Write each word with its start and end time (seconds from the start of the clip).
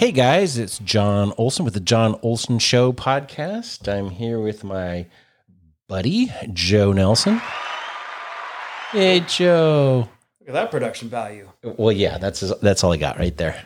Hey 0.00 0.12
guys, 0.12 0.56
it's 0.56 0.78
John 0.78 1.34
Olson 1.36 1.62
with 1.62 1.74
the 1.74 1.80
John 1.80 2.18
Olson 2.22 2.58
Show 2.58 2.90
podcast. 2.90 3.86
I'm 3.86 4.08
here 4.08 4.40
with 4.40 4.64
my 4.64 5.04
buddy, 5.88 6.32
Joe 6.54 6.94
Nelson. 6.94 7.38
Hey, 8.92 9.20
Joe. 9.20 10.08
Look 10.40 10.48
at 10.48 10.54
that 10.54 10.70
production 10.70 11.10
value. 11.10 11.50
Well, 11.62 11.92
yeah, 11.92 12.16
that's 12.16 12.40
that's 12.60 12.82
all 12.82 12.94
I 12.94 12.96
got 12.96 13.18
right 13.18 13.36
there. 13.36 13.62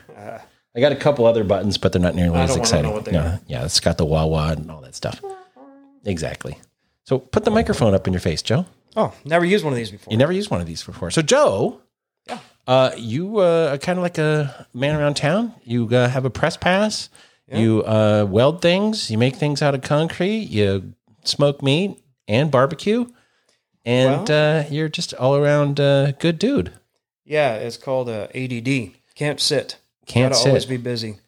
I 0.74 0.80
got 0.80 0.90
a 0.90 0.96
couple 0.96 1.24
other 1.24 1.44
buttons, 1.44 1.78
but 1.78 1.92
they're 1.92 2.02
not 2.02 2.16
nearly 2.16 2.36
as 2.40 2.56
exciting. 2.56 2.90
know 2.90 2.96
what 2.96 3.04
they 3.04 3.12
No, 3.12 3.20
are. 3.20 3.40
yeah, 3.46 3.64
it's 3.64 3.78
got 3.78 3.96
the 3.96 4.04
wah 4.04 4.26
wah 4.26 4.50
and 4.50 4.68
all 4.72 4.80
that 4.80 4.96
stuff. 4.96 5.20
Exactly. 6.04 6.58
So 7.04 7.20
put 7.20 7.44
the 7.44 7.52
microphone 7.52 7.94
up 7.94 8.08
in 8.08 8.12
your 8.12 8.18
face, 8.18 8.42
Joe. 8.42 8.66
Oh, 8.96 9.14
never 9.24 9.44
used 9.44 9.62
one 9.62 9.72
of 9.72 9.76
these 9.76 9.92
before. 9.92 10.10
You 10.10 10.18
never 10.18 10.32
used 10.32 10.50
one 10.50 10.60
of 10.60 10.66
these 10.66 10.82
before. 10.82 11.12
So, 11.12 11.22
Joe, 11.22 11.80
Yeah. 12.26 12.40
Uh, 12.66 12.92
you 12.96 13.38
uh, 13.38 13.70
are 13.72 13.78
kind 13.78 13.98
of 13.98 14.02
like 14.02 14.18
a 14.18 14.66
man 14.72 14.96
around 14.96 15.14
town. 15.14 15.54
You 15.64 15.88
uh, 15.88 16.08
have 16.08 16.24
a 16.24 16.30
press 16.30 16.56
pass. 16.56 17.08
You 17.52 17.84
uh, 17.84 18.26
weld 18.28 18.62
things. 18.62 19.10
You 19.10 19.18
make 19.18 19.36
things 19.36 19.62
out 19.62 19.74
of 19.74 19.82
concrete. 19.82 20.48
You 20.50 20.94
smoke 21.24 21.62
meat 21.62 22.02
and 22.26 22.50
barbecue. 22.50 23.06
And 23.84 24.30
uh, 24.30 24.64
you're 24.70 24.88
just 24.88 25.12
all 25.14 25.36
around 25.36 25.78
uh, 25.78 26.12
good 26.12 26.38
dude. 26.38 26.72
Yeah, 27.24 27.54
it's 27.54 27.76
called 27.76 28.08
uh, 28.08 28.28
ADD. 28.34 28.92
Can't 29.14 29.40
sit. 29.40 29.76
Can't 30.06 30.32
Gotta 30.32 30.42
sit. 30.42 30.48
always 30.48 30.66
be 30.66 30.78
busy. 30.78 31.18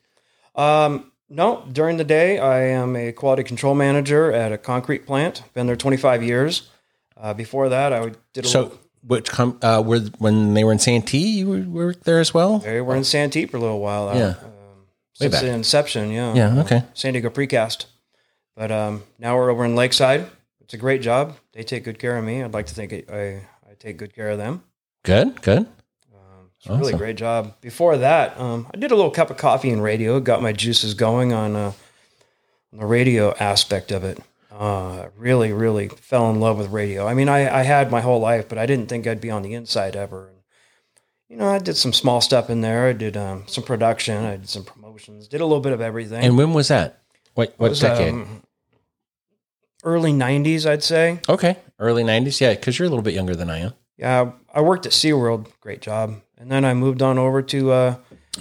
Um, 0.54 1.12
no, 1.28 1.64
during 1.70 1.96
the 1.96 2.04
day, 2.04 2.38
I 2.38 2.62
am 2.68 2.96
a 2.96 3.12
quality 3.12 3.42
control 3.42 3.74
manager 3.74 4.32
at 4.32 4.52
a 4.52 4.58
concrete 4.58 5.06
plant. 5.06 5.42
Been 5.54 5.66
there 5.66 5.76
25 5.76 6.22
years. 6.22 6.70
Uh, 7.16 7.34
before 7.34 7.68
that, 7.68 7.92
I 7.92 8.12
did 8.32 8.44
a 8.44 8.48
little. 8.48 8.78
Which 9.06 9.30
com- 9.30 9.58
uh, 9.62 9.82
were 9.86 10.00
when 10.18 10.54
they 10.54 10.64
were 10.64 10.72
in 10.72 10.80
Santee, 10.80 11.38
you 11.38 11.62
were, 11.70 11.94
there 11.94 12.18
as 12.18 12.34
well. 12.34 12.58
They 12.58 12.80
were 12.80 12.96
in 12.96 13.04
Santee 13.04 13.46
for 13.46 13.56
a 13.56 13.60
little 13.60 13.80
while. 13.80 14.16
Yeah. 14.16 14.34
Um, 14.42 14.86
since 15.14 15.32
back. 15.32 15.42
the 15.42 15.50
inception, 15.50 16.10
yeah. 16.10 16.34
Yeah. 16.34 16.60
Okay. 16.62 16.82
San 16.94 17.12
Diego 17.12 17.30
Precast. 17.30 17.86
But 18.56 18.72
um, 18.72 19.04
now 19.18 19.36
we're 19.36 19.50
over 19.50 19.64
in 19.64 19.76
Lakeside. 19.76 20.28
It's 20.60 20.74
a 20.74 20.78
great 20.78 21.02
job. 21.02 21.36
They 21.52 21.62
take 21.62 21.84
good 21.84 21.98
care 21.98 22.18
of 22.18 22.24
me. 22.24 22.42
I'd 22.42 22.52
like 22.52 22.66
to 22.66 22.74
think 22.74 22.92
I, 22.92 23.42
I, 23.68 23.74
take 23.78 23.96
good 23.96 24.14
care 24.14 24.30
of 24.30 24.38
them. 24.38 24.64
Good. 25.04 25.40
Good. 25.40 25.68
It's 26.58 26.74
a 26.74 26.76
really 26.76 26.94
great 26.94 27.16
job. 27.16 27.54
Before 27.60 27.96
that, 27.98 28.38
um, 28.40 28.66
I 28.74 28.78
did 28.78 28.90
a 28.90 28.96
little 28.96 29.10
cup 29.10 29.30
of 29.30 29.36
coffee 29.36 29.70
and 29.70 29.82
radio. 29.82 30.18
Got 30.18 30.42
my 30.42 30.52
juices 30.52 30.94
going 30.94 31.32
on, 31.32 31.54
uh, 31.54 31.72
on 32.72 32.78
the 32.80 32.86
radio 32.86 33.34
aspect 33.36 33.92
of 33.92 34.02
it. 34.02 34.18
Uh, 34.58 35.10
really, 35.16 35.52
really 35.52 35.88
fell 35.88 36.30
in 36.30 36.40
love 36.40 36.56
with 36.56 36.70
radio. 36.70 37.06
I 37.06 37.12
mean, 37.12 37.28
I, 37.28 37.60
I 37.60 37.62
had 37.62 37.90
my 37.90 38.00
whole 38.00 38.20
life, 38.20 38.48
but 38.48 38.56
I 38.56 38.64
didn't 38.64 38.88
think 38.88 39.06
I'd 39.06 39.20
be 39.20 39.30
on 39.30 39.42
the 39.42 39.52
inside 39.52 39.94
ever. 39.94 40.28
And 40.28 40.38
you 41.28 41.36
know, 41.36 41.48
I 41.48 41.58
did 41.58 41.76
some 41.76 41.92
small 41.92 42.22
stuff 42.22 42.48
in 42.48 42.62
there. 42.62 42.86
I 42.86 42.94
did 42.94 43.18
um, 43.18 43.44
some 43.48 43.64
production. 43.64 44.24
I 44.24 44.36
did 44.36 44.48
some 44.48 44.64
promotions. 44.64 45.28
Did 45.28 45.42
a 45.42 45.44
little 45.44 45.60
bit 45.60 45.72
of 45.72 45.82
everything. 45.82 46.24
And 46.24 46.38
when 46.38 46.54
was 46.54 46.68
that? 46.68 47.02
What 47.34 47.52
what 47.58 47.68
was, 47.68 47.80
decade? 47.80 48.14
um, 48.14 48.42
early 49.84 50.12
'90s, 50.12 50.64
I'd 50.64 50.82
say. 50.82 51.20
okay, 51.28 51.58
early 51.78 52.02
'90s. 52.02 52.40
Yeah, 52.40 52.54
because 52.54 52.78
you're 52.78 52.86
a 52.86 52.90
little 52.90 53.02
bit 53.02 53.14
younger 53.14 53.36
than 53.36 53.50
I 53.50 53.58
am. 53.58 53.74
Yeah, 53.98 54.32
I 54.54 54.62
worked 54.62 54.86
at 54.86 54.92
SeaWorld. 54.92 55.48
Great 55.60 55.82
job. 55.82 56.22
And 56.38 56.50
then 56.50 56.64
I 56.64 56.72
moved 56.72 57.02
on 57.02 57.18
over 57.18 57.42
to. 57.42 57.72
Uh, 57.72 57.96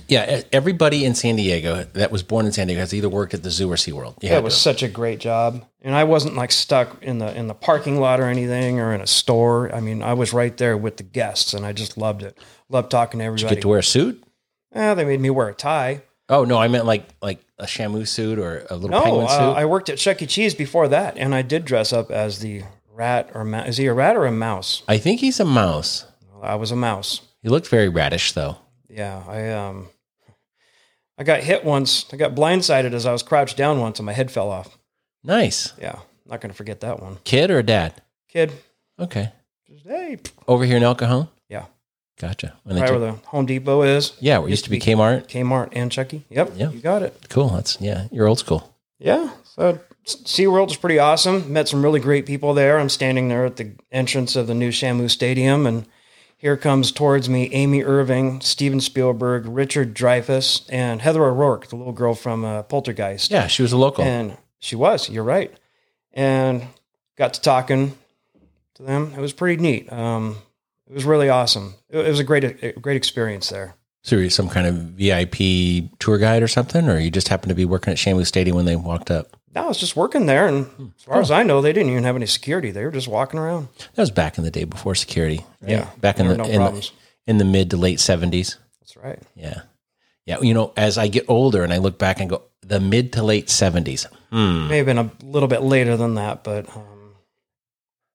Yeah, 0.07 0.41
everybody 0.51 1.05
in 1.05 1.15
San 1.15 1.35
Diego 1.35 1.85
that 1.93 2.11
was 2.11 2.23
born 2.23 2.45
in 2.45 2.51
San 2.51 2.67
Diego 2.67 2.79
has 2.81 2.93
either 2.93 3.09
worked 3.09 3.33
at 3.33 3.43
the 3.43 3.51
zoo 3.51 3.71
or 3.71 3.75
SeaWorld. 3.75 4.17
Yeah, 4.21 4.31
Yeah, 4.31 4.37
it 4.37 4.43
was 4.43 4.55
such 4.57 4.83
a 4.83 4.87
great 4.87 5.19
job, 5.19 5.65
and 5.81 5.95
I 5.95 6.03
wasn't 6.03 6.35
like 6.35 6.51
stuck 6.51 7.01
in 7.03 7.19
the 7.19 7.35
in 7.35 7.47
the 7.47 7.53
parking 7.53 7.99
lot 7.99 8.19
or 8.19 8.25
anything 8.27 8.79
or 8.79 8.93
in 8.93 9.01
a 9.01 9.07
store. 9.07 9.73
I 9.73 9.79
mean, 9.79 10.01
I 10.03 10.13
was 10.13 10.33
right 10.33 10.55
there 10.57 10.75
with 10.77 10.97
the 10.97 11.03
guests, 11.03 11.53
and 11.53 11.65
I 11.65 11.73
just 11.73 11.97
loved 11.97 12.23
it. 12.23 12.37
Loved 12.69 12.91
talking 12.91 13.19
to 13.19 13.25
everybody. 13.25 13.55
get 13.55 13.61
to 13.61 13.67
wear 13.67 13.79
a 13.79 13.83
suit. 13.83 14.23
Eh, 14.73 14.93
they 14.93 15.05
made 15.05 15.21
me 15.21 15.29
wear 15.29 15.47
a 15.49 15.53
tie. 15.53 16.01
Oh 16.27 16.43
no, 16.43 16.57
I 16.57 16.67
meant 16.67 16.85
like 16.85 17.07
like 17.21 17.39
a 17.59 17.65
Shamu 17.65 18.07
suit 18.07 18.39
or 18.39 18.65
a 18.69 18.75
little 18.75 18.89
No, 18.89 19.03
penguin 19.03 19.27
suit. 19.29 19.39
uh, 19.39 19.53
I 19.53 19.65
worked 19.65 19.89
at 19.89 19.97
Chuck 19.97 20.21
E. 20.21 20.25
Cheese 20.25 20.55
before 20.55 20.87
that, 20.89 21.17
and 21.17 21.33
I 21.35 21.41
did 21.43 21.63
dress 21.65 21.93
up 21.93 22.09
as 22.11 22.39
the 22.39 22.63
rat 22.91 23.29
or 23.33 23.43
ma- 23.45 23.63
is 23.63 23.77
he 23.77 23.85
a 23.85 23.93
rat 23.93 24.15
or 24.15 24.25
a 24.25 24.31
mouse? 24.31 24.81
I 24.87 24.97
think 24.97 25.19
he's 25.19 25.39
a 25.39 25.45
mouse. 25.45 26.05
I 26.41 26.55
was 26.55 26.71
a 26.71 26.75
mouse. 26.75 27.21
He 27.41 27.49
looked 27.49 27.67
very 27.67 27.89
radish 27.89 28.31
though. 28.31 28.57
Yeah, 28.95 29.21
I 29.27 29.49
um, 29.51 29.87
I 31.17 31.23
got 31.23 31.41
hit 31.41 31.65
once. 31.65 32.05
I 32.13 32.17
got 32.17 32.33
blindsided 32.35 32.93
as 32.93 33.05
I 33.05 33.11
was 33.11 33.23
crouched 33.23 33.57
down 33.57 33.79
once, 33.79 33.99
and 33.99 34.05
my 34.05 34.13
head 34.13 34.31
fell 34.31 34.49
off. 34.49 34.77
Nice 35.23 35.73
Yeah, 35.81 35.99
not 36.25 36.39
gonna 36.41 36.53
forget 36.53 36.79
that 36.81 37.01
one. 37.01 37.17
kid 37.23 37.51
or 37.51 37.61
dad. 37.63 38.01
Kid, 38.29 38.51
Okay, 38.99 39.31
just, 39.69 39.85
hey, 39.85 40.17
over 40.47 40.63
here 40.65 40.77
in 40.77 40.83
El 40.83 40.95
Cajon. 40.95 41.27
yeah, 41.49 41.65
Gotcha. 42.19 42.53
When 42.63 42.77
right 42.79 42.89
where 42.89 42.99
the 42.99 43.11
Home 43.27 43.45
Depot 43.45 43.81
is. 43.81 44.13
yeah, 44.19 44.37
where 44.37 44.47
it 44.47 44.51
used 44.51 44.63
to 44.65 44.69
be 44.69 44.79
Kmart. 44.79 45.27
Kmart 45.27 45.69
and 45.73 45.91
Chucky. 45.91 46.23
Yep. 46.29 46.53
Yeah. 46.55 46.69
You 46.71 46.79
got 46.79 47.01
it. 47.03 47.25
Cool. 47.29 47.49
That's 47.49 47.79
yeah. 47.81 48.07
You're 48.11 48.27
old 48.27 48.39
school. 48.39 48.73
Yeah. 48.99 49.31
So 49.43 49.79
SeaWorld 50.05 50.69
is 50.71 50.77
pretty 50.77 50.99
awesome. 50.99 51.51
Met 51.51 51.67
some 51.67 51.83
really 51.83 51.99
great 51.99 52.25
people 52.25 52.53
there. 52.53 52.79
I'm 52.79 52.87
standing 52.89 53.27
there 53.27 53.45
at 53.45 53.57
the 53.57 53.71
entrance 53.91 54.35
of 54.37 54.47
the 54.47 54.53
new 54.53 54.69
Shamu 54.69 55.09
Stadium 55.09 55.65
and 55.65 55.85
here 56.45 56.55
comes 56.55 56.91
towards 56.91 57.27
me 57.27 57.49
Amy 57.53 57.83
Irving, 57.83 58.39
Steven 58.39 58.79
Spielberg, 58.79 59.47
Richard 59.47 59.95
Dreyfuss, 59.95 60.71
and 60.71 61.01
Heather 61.01 61.25
O'Rourke, 61.25 61.69
the 61.69 61.75
little 61.75 61.91
girl 61.91 62.13
from 62.13 62.45
uh, 62.45 62.61
Poltergeist. 62.61 63.31
Yeah, 63.31 63.47
she 63.47 63.63
was 63.63 63.71
a 63.71 63.77
local. 63.77 64.03
And 64.03 64.37
she 64.59 64.75
was, 64.75 65.09
you're 65.09 65.23
right. 65.23 65.51
And 66.13 66.67
got 67.17 67.33
to 67.33 67.41
talking 67.41 67.97
to 68.75 68.83
them. 68.83 69.11
It 69.17 69.19
was 69.19 69.33
pretty 69.33 69.59
neat. 69.59 69.91
Um, 69.91 70.37
it 70.87 70.93
was 70.93 71.03
really 71.03 71.29
awesome. 71.29 71.73
It, 71.89 71.97
it 71.97 72.09
was 72.09 72.19
a 72.19 72.23
great, 72.23 72.43
a 72.43 72.73
great 72.73 72.97
experience 72.97 73.49
there. 73.49 73.73
so, 74.03 74.15
were 74.15 74.21
you 74.21 74.29
some 74.29 74.47
kind 74.47 74.67
of 74.67 74.75
VIP 74.75 75.97
tour 75.97 76.19
guide 76.19 76.43
or 76.43 76.47
something, 76.47 76.87
or 76.87 76.99
you 76.99 77.09
just 77.09 77.29
happened 77.29 77.49
to 77.49 77.55
be 77.55 77.65
working 77.65 77.91
at 77.91 77.97
Shamu 77.97 78.23
Stadium 78.23 78.55
when 78.55 78.65
they 78.65 78.75
walked 78.75 79.09
up? 79.09 79.35
I 79.55 79.65
was 79.67 79.77
just 79.77 79.95
working 79.95 80.25
there, 80.25 80.47
and 80.47 80.93
as 80.97 81.03
far 81.03 81.21
as 81.21 81.31
I 81.31 81.43
know, 81.43 81.61
they 81.61 81.71
didn't 81.73 81.91
even 81.91 82.03
have 82.03 82.15
any 82.15 82.25
security. 82.25 82.71
They 82.71 82.83
were 82.83 82.91
just 82.91 83.07
walking 83.07 83.39
around. 83.39 83.67
That 83.95 84.01
was 84.01 84.11
back 84.11 84.37
in 84.37 84.43
the 84.43 84.51
day 84.51 84.63
before 84.65 84.95
security. 84.95 85.45
right? 85.61 85.71
Yeah, 85.71 85.89
back 85.99 86.19
in 86.19 86.27
the, 86.27 86.37
no 86.37 86.43
in, 86.45 86.61
the 86.61 86.89
in 87.27 87.37
the 87.37 87.45
mid 87.45 87.69
to 87.71 87.77
late 87.77 87.99
seventies. 87.99 88.57
That's 88.81 88.97
right. 88.97 89.19
Yeah, 89.35 89.61
yeah. 90.25 90.39
You 90.41 90.53
know, 90.53 90.73
as 90.75 90.97
I 90.97 91.07
get 91.07 91.25
older 91.29 91.63
and 91.63 91.71
I 91.73 91.77
look 91.77 91.97
back 91.97 92.19
and 92.19 92.29
go, 92.29 92.41
the 92.61 92.79
mid 92.79 93.13
to 93.13 93.23
late 93.23 93.49
seventies. 93.49 94.05
Hmm. 94.31 94.67
May 94.67 94.77
have 94.77 94.85
been 94.85 94.97
a 94.97 95.09
little 95.23 95.47
bit 95.47 95.61
later 95.61 95.95
than 95.95 96.15
that, 96.15 96.43
but 96.43 96.67
um, 96.75 97.15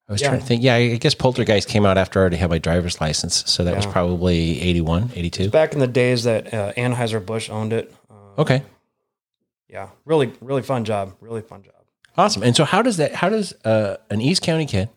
I 0.09 0.13
was 0.13 0.21
Yeah. 0.21 0.29
trying 0.29 0.41
to 0.41 0.47
think. 0.47 0.63
Yeah, 0.63 0.75
I 0.75 0.97
guess 0.97 1.15
Poltergeist 1.15 1.69
came 1.69 1.87
out 1.87 1.97
after 1.97 2.19
I 2.19 2.21
already 2.23 2.37
had 2.37 2.51
my 2.51 2.59
driver's 2.59 3.01
license, 3.01 3.45
so 3.51 3.65
that 3.65 3.77
was 3.77 3.87
probably 3.87 4.61
81, 4.61 5.13
82. 5.15 5.49
back 5.51 5.73
in 5.73 5.79
the 5.79 5.87
days 5.87 6.25
that 6.25 6.53
uh, 6.53 6.73
Anheuser 6.75 7.25
Busch 7.25 7.49
owned 7.49 7.73
it. 7.73 7.95
Uh, 8.11 8.15
Okay, 8.43 8.63
Yeah, 9.71 9.89
really, 10.05 10.33
really 10.41 10.63
fun 10.63 10.85
job. 10.85 11.15
Really 11.21 11.43
fun 11.43 11.63
job. 11.63 11.75
awesome. 12.17 12.43
And 12.43 12.57
so, 12.57 12.65
how 12.65 12.83
does 12.83 12.97
that? 12.97 13.15
How 13.15 13.29
does 13.29 13.53
uh, 13.65 13.97
an 14.11 14.21
East 14.21 14.43
County 14.43 14.67
kid 14.67 14.89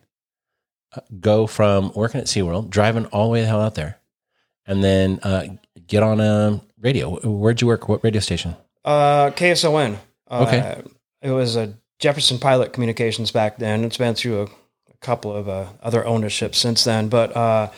uh, 0.96 1.00
go 1.20 1.46
from 1.46 1.92
working 1.94 2.20
at 2.20 2.26
SeaWorld, 2.26 2.70
driving 2.70 3.06
all 3.06 3.26
the 3.26 3.32
way 3.32 3.40
the 3.40 3.46
hell 3.46 3.60
out 3.60 3.76
there, 3.76 3.98
and 4.66 4.82
then 4.82 5.20
uh, 5.22 5.44
get 5.86 6.02
on 6.02 6.20
a 6.20 6.60
radio? 6.80 7.14
Where'd 7.20 7.60
you 7.60 7.68
work? 7.68 7.88
What 7.88 8.02
radio 8.02 8.20
station? 8.20 8.56
Uh, 8.84 9.30
KSON. 9.30 9.96
Uh, 10.28 10.44
Okay. 10.48 10.82
It 11.22 11.30
was 11.30 11.56
a 11.56 11.74
Jefferson 12.00 12.38
Pilot 12.38 12.72
Communications 12.74 13.30
back 13.30 13.56
then. 13.58 13.84
It's 13.84 13.96
been 13.96 14.14
through 14.14 14.42
a, 14.42 14.44
a 14.44 14.96
couple 15.00 15.32
of 15.34 15.48
uh, 15.48 15.68
other 15.82 16.04
ownerships 16.04 16.58
since 16.58 16.84
then, 16.84 17.08
but 17.08 17.34
uh, 17.34 17.70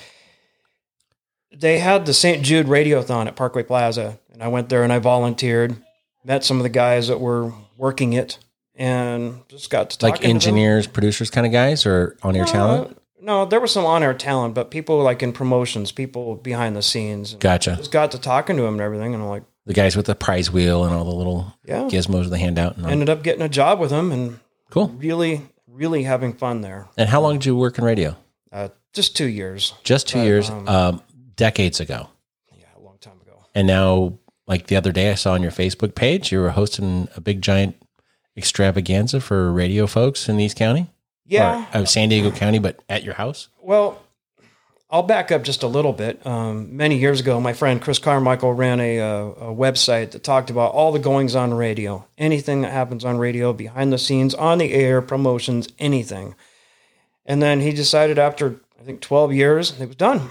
they 1.55 1.79
had 1.79 2.07
the 2.07 2.15
St. 2.15 2.43
Jude 2.43 2.67
Radiothon 2.67 3.27
at 3.27 3.37
Parkway 3.37 3.63
Plaza, 3.63 4.19
and 4.33 4.43
I 4.43 4.49
went 4.49 4.69
there 4.69 4.83
and 4.83 4.93
I 4.93 4.99
volunteered, 4.99 5.77
met 6.27 6.45
some 6.45 6.57
of 6.57 6.63
the 6.65 6.69
guys 6.69 7.09
that 7.09 7.21
were 7.21 7.53
working 7.77 8.13
it, 8.13 8.39
and 8.75 9.41
just 9.49 9.71
got 9.71 9.91
to 9.91 9.99
talk 9.99 10.11
Like 10.11 10.25
engineers, 10.25 10.87
producers, 10.87 11.31
kind 11.31 11.47
of 11.47 11.53
guys, 11.53 11.87
or 11.87 12.17
on 12.23 12.35
air 12.37 12.45
talent? 12.45 12.99
No, 13.21 13.45
there 13.45 13.61
was 13.61 13.73
some 13.73 13.85
on-air 13.85 14.15
talent, 14.15 14.55
but 14.55 14.71
people 14.71 15.03
like 15.03 15.23
in 15.23 15.33
promotions, 15.33 15.91
people 15.91 16.37
behind 16.37 16.77
the 16.77 16.83
scenes. 16.83 17.33
And 17.33 17.41
Gotcha. 17.41 17.75
Just 17.77 17.91
got 17.91 18.11
to 18.13 18.21
talking 18.21 18.57
to 18.57 18.63
them 18.63 18.75
and 18.75 18.81
everything, 18.81 19.15
and 19.15 19.23
I'm 19.23 19.29
like, 19.29 19.43
The 19.65 19.73
guys 19.73 19.97
with 19.97 20.07
the 20.07 20.15
prize 20.15 20.53
wheel 20.53 20.85
and 20.85 20.95
all 20.95 21.05
the 21.05 21.15
little 21.15 21.55
yeah. 21.65 21.83
gizmos 21.85 22.29
they 22.29 22.39
hand 22.39 22.59
out. 22.59 22.77
And 22.77 22.85
all. 22.85 22.93
Ended 22.93 23.09
up 23.09 23.23
getting 23.23 23.43
a 23.43 23.49
job 23.49 23.81
with 23.81 23.91
them, 23.91 24.13
and 24.13 24.39
cool. 24.71 24.89
really, 24.89 25.43
really 25.67 26.03
having 26.05 26.35
fun 26.35 26.61
there. 26.61 26.87
And 26.97 27.09
how 27.09 27.21
long 27.21 27.39
did 27.39 27.47
you 27.47 27.57
work 27.57 27.79
in 27.79 27.85
radio? 27.85 28.17
Uh, 28.53 28.69
just 28.93 29.17
two 29.17 29.27
years. 29.27 29.75
Just 29.83 30.09
two 30.09 30.19
But, 30.19 30.25
years, 30.25 30.51
um, 30.51 30.69
um, 30.69 31.03
decades 31.35 31.81
ago. 31.81 32.09
Yeah, 32.57 32.67
a 32.77 32.81
long 32.81 32.99
time 32.99 33.21
ago. 33.23 33.45
And 33.55 33.67
now, 33.67 34.19
like 34.47 34.67
the 34.69 34.77
other 34.77 34.93
day, 34.93 35.11
I 35.11 35.15
saw 35.15 35.33
on 35.33 35.43
your 35.43 35.51
Facebook 35.53 35.95
page, 35.95 36.31
you 36.33 36.41
were 36.41 36.51
hosting 36.51 37.09
a 37.17 37.21
big 37.21 37.43
giant 37.43 37.77
extravaganza 38.37 39.21
for 39.21 39.51
radio 39.53 39.87
folks 39.87 40.29
in 40.29 40.39
East 40.39 40.57
County, 40.57 40.87
Yeah. 41.27 41.67
or, 41.75 41.79
uh, 41.79 41.85
San 41.85 42.09
Diego 42.09 42.31
County, 42.31 42.59
but 42.59 42.81
at 42.89 43.03
your 43.03 43.15
house. 43.15 43.49
Well, 43.63 43.99
I'll 44.89 45.03
back 45.03 45.33
up 45.33 45.43
just 45.43 45.65
a 45.65 45.67
little 45.67 45.93
bit. 45.93 46.25
Um, 46.25 46.77
many 46.77 46.97
years 46.97 47.19
ago, 47.19 47.41
my 47.41 47.53
friend 47.53 47.83
Chris 47.83 47.99
Carmichael 47.99 48.53
ran 48.53 48.79
a, 48.79 49.01
uh, 49.01 49.25
a 49.25 49.55
website 49.55 50.13
that 50.13 50.23
talked 50.23 50.49
about 50.49 50.73
all 50.73 50.93
the 50.93 51.01
goings 51.01 51.35
on 51.35 51.53
radio, 51.55 52.07
anything 52.19 52.61
that 52.61 52.73
happens 52.73 53.05
on 53.05 53.19
radio, 53.19 53.53
behind 53.53 53.93
the 53.93 53.99
scenes, 53.99 54.33
on 54.35 54.59
the 54.59 54.73
air, 54.73 55.03
promotions, 55.03 55.69
anything. 55.81 56.37
And 57.25 57.43
then 57.43 57.61
he 57.61 57.73
decided 57.73 58.17
after 58.19 58.61
I 58.81 58.85
think 58.85 59.01
12 59.01 59.33
years, 59.33 59.81
it 59.81 59.87
was 59.87 59.97
done. 59.97 60.31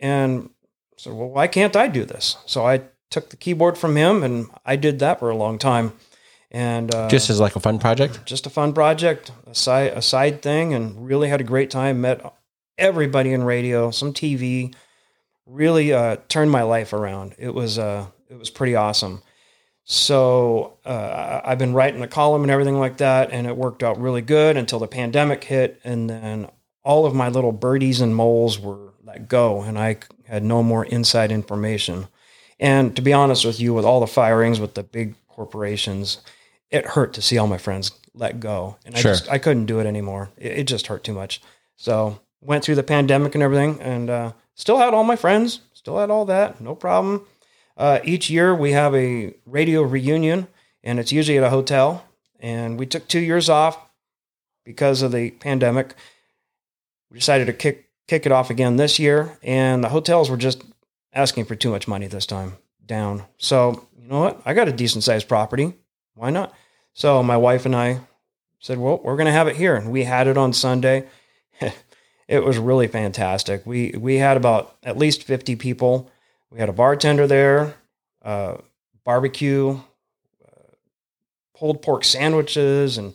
And 0.00 0.50
so, 0.96 1.14
well, 1.14 1.28
why 1.28 1.46
can't 1.46 1.76
I 1.76 1.86
do 1.86 2.04
this? 2.04 2.38
So 2.46 2.66
I 2.66 2.80
took 3.12 3.30
the 3.30 3.36
keyboard 3.36 3.78
from 3.78 3.96
him, 3.96 4.24
and 4.24 4.48
I 4.66 4.76
did 4.76 4.98
that 4.98 5.20
for 5.20 5.30
a 5.30 5.36
long 5.36 5.58
time. 5.58 5.92
And 6.50 6.94
uh, 6.94 7.08
Just 7.08 7.30
as 7.30 7.40
like 7.40 7.56
a 7.56 7.60
fun 7.60 7.78
project. 7.78 8.26
just 8.26 8.46
a 8.46 8.50
fun 8.50 8.72
project, 8.74 9.30
a 9.46 9.54
side 9.54 9.92
a 9.92 10.02
side 10.02 10.42
thing, 10.42 10.74
and 10.74 11.06
really 11.06 11.28
had 11.28 11.40
a 11.40 11.44
great 11.44 11.70
time. 11.70 12.00
Met 12.00 12.20
everybody 12.76 13.32
in 13.32 13.44
radio, 13.44 13.90
some 13.90 14.12
TV. 14.12 14.74
Really 15.46 15.92
uh, 15.92 16.16
turned 16.28 16.50
my 16.50 16.62
life 16.62 16.92
around. 16.92 17.34
It 17.38 17.54
was 17.54 17.78
uh, 17.78 18.06
it 18.28 18.38
was 18.38 18.50
pretty 18.50 18.74
awesome. 18.74 19.22
So 19.84 20.78
uh, 20.84 21.40
I've 21.44 21.58
been 21.58 21.72
writing 21.72 22.02
a 22.02 22.08
column 22.08 22.42
and 22.42 22.50
everything 22.50 22.78
like 22.78 22.98
that, 22.98 23.30
and 23.32 23.46
it 23.46 23.56
worked 23.56 23.82
out 23.82 24.00
really 24.00 24.22
good 24.22 24.56
until 24.56 24.78
the 24.78 24.86
pandemic 24.86 25.42
hit, 25.44 25.80
and 25.84 26.08
then 26.08 26.48
all 26.84 27.06
of 27.06 27.14
my 27.14 27.28
little 27.28 27.52
birdies 27.52 28.00
and 28.00 28.14
moles 28.14 28.58
were 28.58 28.92
let 29.04 29.26
go, 29.26 29.62
and 29.62 29.78
I 29.78 29.98
had 30.26 30.44
no 30.44 30.62
more 30.62 30.84
inside 30.84 31.32
information. 31.32 32.08
And 32.62 32.94
to 32.94 33.02
be 33.02 33.12
honest 33.12 33.44
with 33.44 33.58
you, 33.58 33.74
with 33.74 33.84
all 33.84 33.98
the 33.98 34.06
firings 34.06 34.60
with 34.60 34.74
the 34.74 34.84
big 34.84 35.16
corporations, 35.26 36.18
it 36.70 36.86
hurt 36.86 37.12
to 37.14 37.20
see 37.20 37.36
all 37.36 37.48
my 37.48 37.58
friends 37.58 37.90
let 38.14 38.38
go, 38.38 38.76
and 38.86 38.94
I 38.94 39.02
just 39.02 39.28
I 39.28 39.38
couldn't 39.38 39.66
do 39.66 39.80
it 39.80 39.86
anymore. 39.86 40.30
It, 40.36 40.52
it 40.52 40.64
just 40.68 40.86
hurt 40.86 41.02
too 41.02 41.12
much. 41.12 41.42
So 41.74 42.20
went 42.40 42.62
through 42.62 42.76
the 42.76 42.84
pandemic 42.84 43.34
and 43.34 43.42
everything, 43.42 43.80
and 43.80 44.08
uh, 44.08 44.32
still 44.54 44.78
had 44.78 44.94
all 44.94 45.02
my 45.02 45.16
friends, 45.16 45.62
still 45.72 45.98
had 45.98 46.08
all 46.08 46.24
that, 46.26 46.60
no 46.60 46.76
problem. 46.76 47.26
Uh, 47.76 47.98
each 48.04 48.30
year 48.30 48.54
we 48.54 48.70
have 48.70 48.94
a 48.94 49.34
radio 49.44 49.82
reunion, 49.82 50.46
and 50.84 51.00
it's 51.00 51.10
usually 51.10 51.38
at 51.38 51.44
a 51.44 51.50
hotel. 51.50 52.04
And 52.38 52.78
we 52.78 52.86
took 52.86 53.08
two 53.08 53.18
years 53.20 53.48
off 53.48 53.76
because 54.64 55.02
of 55.02 55.10
the 55.10 55.32
pandemic. 55.32 55.96
We 57.10 57.18
decided 57.18 57.46
to 57.46 57.52
kick 57.54 57.88
kick 58.06 58.24
it 58.24 58.30
off 58.30 58.50
again 58.50 58.76
this 58.76 59.00
year, 59.00 59.36
and 59.42 59.82
the 59.82 59.88
hotels 59.88 60.30
were 60.30 60.36
just 60.36 60.62
asking 61.12 61.44
for 61.44 61.54
too 61.54 61.70
much 61.70 61.88
money 61.88 62.06
this 62.06 62.26
time 62.26 62.56
down. 62.86 63.24
So 63.38 63.86
you 64.00 64.08
know 64.08 64.20
what? 64.20 64.42
I 64.44 64.54
got 64.54 64.68
a 64.68 64.72
decent 64.72 65.04
sized 65.04 65.28
property. 65.28 65.74
Why 66.14 66.30
not? 66.30 66.54
So 66.94 67.22
my 67.22 67.36
wife 67.36 67.66
and 67.66 67.74
I 67.74 68.00
said, 68.60 68.78
"Well, 68.78 69.00
we're 69.02 69.16
going 69.16 69.26
to 69.26 69.32
have 69.32 69.48
it 69.48 69.56
here," 69.56 69.74
and 69.74 69.90
we 69.90 70.04
had 70.04 70.26
it 70.26 70.36
on 70.36 70.52
Sunday. 70.52 71.06
it 72.28 72.44
was 72.44 72.58
really 72.58 72.88
fantastic. 72.88 73.64
We 73.66 73.94
we 73.98 74.16
had 74.16 74.36
about 74.36 74.76
at 74.82 74.98
least 74.98 75.24
fifty 75.24 75.56
people. 75.56 76.10
We 76.50 76.58
had 76.58 76.68
a 76.68 76.72
bartender 76.74 77.26
there, 77.26 77.74
uh, 78.22 78.58
barbecue, 79.04 79.80
uh, 80.44 80.74
pulled 81.54 81.80
pork 81.80 82.04
sandwiches, 82.04 82.98
and 82.98 83.14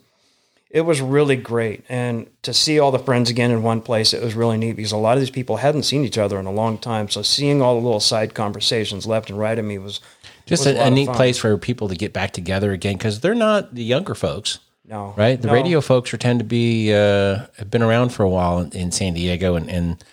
it 0.78 0.86
was 0.86 1.02
really 1.02 1.36
great. 1.36 1.84
And 1.90 2.30
to 2.44 2.54
see 2.54 2.78
all 2.78 2.92
the 2.92 3.00
friends 3.00 3.32
again 3.32 3.50
in 3.50 3.64
one 3.64 3.82
place, 3.82 4.14
it 4.14 4.22
was 4.22 4.36
really 4.36 4.58
neat 4.58 4.76
because 4.76 4.92
a 4.92 4.98
lot 4.98 5.18
of 5.18 5.22
these 5.22 5.32
people 5.32 5.58
hadn't 5.58 5.84
seen 5.84 6.04
each 6.04 6.20
other 6.20 6.40
in 6.40 6.46
a 6.46 6.52
long 6.52 6.78
time. 6.78 7.10
So 7.10 7.24
seeing 7.24 7.64
all 7.64 7.80
the 7.80 7.84
little 7.84 8.00
side 8.00 8.36
conversations 8.36 9.08
left 9.08 9.32
and 9.32 9.40
right 9.40 9.58
of 9.58 9.66
me 9.66 9.80
was 9.80 10.02
Just 10.46 10.68
was 10.68 10.76
a 10.76 10.80
a, 10.80 10.86
a 10.86 10.92
neat 10.92 11.08
fun. 11.08 11.16
place 11.16 11.40
for 11.40 11.58
people 11.58 11.88
to 11.90 11.96
get 11.96 12.14
back 12.14 12.30
together 12.32 12.72
again 12.74 12.96
because 12.96 13.22
they're 13.22 13.34
not 13.34 13.74
the 13.74 13.84
younger 13.84 14.14
folks, 14.14 14.60
no 14.86 15.16
right? 15.18 15.42
The 15.42 15.48
no. 15.48 15.54
radio 15.54 15.82
folks 15.82 16.14
are 16.14 16.18
tend 16.18 16.38
to 16.42 16.46
be 16.46 16.94
uh, 16.94 17.48
have 17.58 17.72
been 17.72 17.82
around 17.82 18.10
for 18.10 18.22
a 18.22 18.30
while 18.30 18.60
in, 18.60 18.72
in 18.74 18.92
San 18.92 19.16
Diego, 19.16 19.56
and, 19.56 19.72
and 19.72 20.06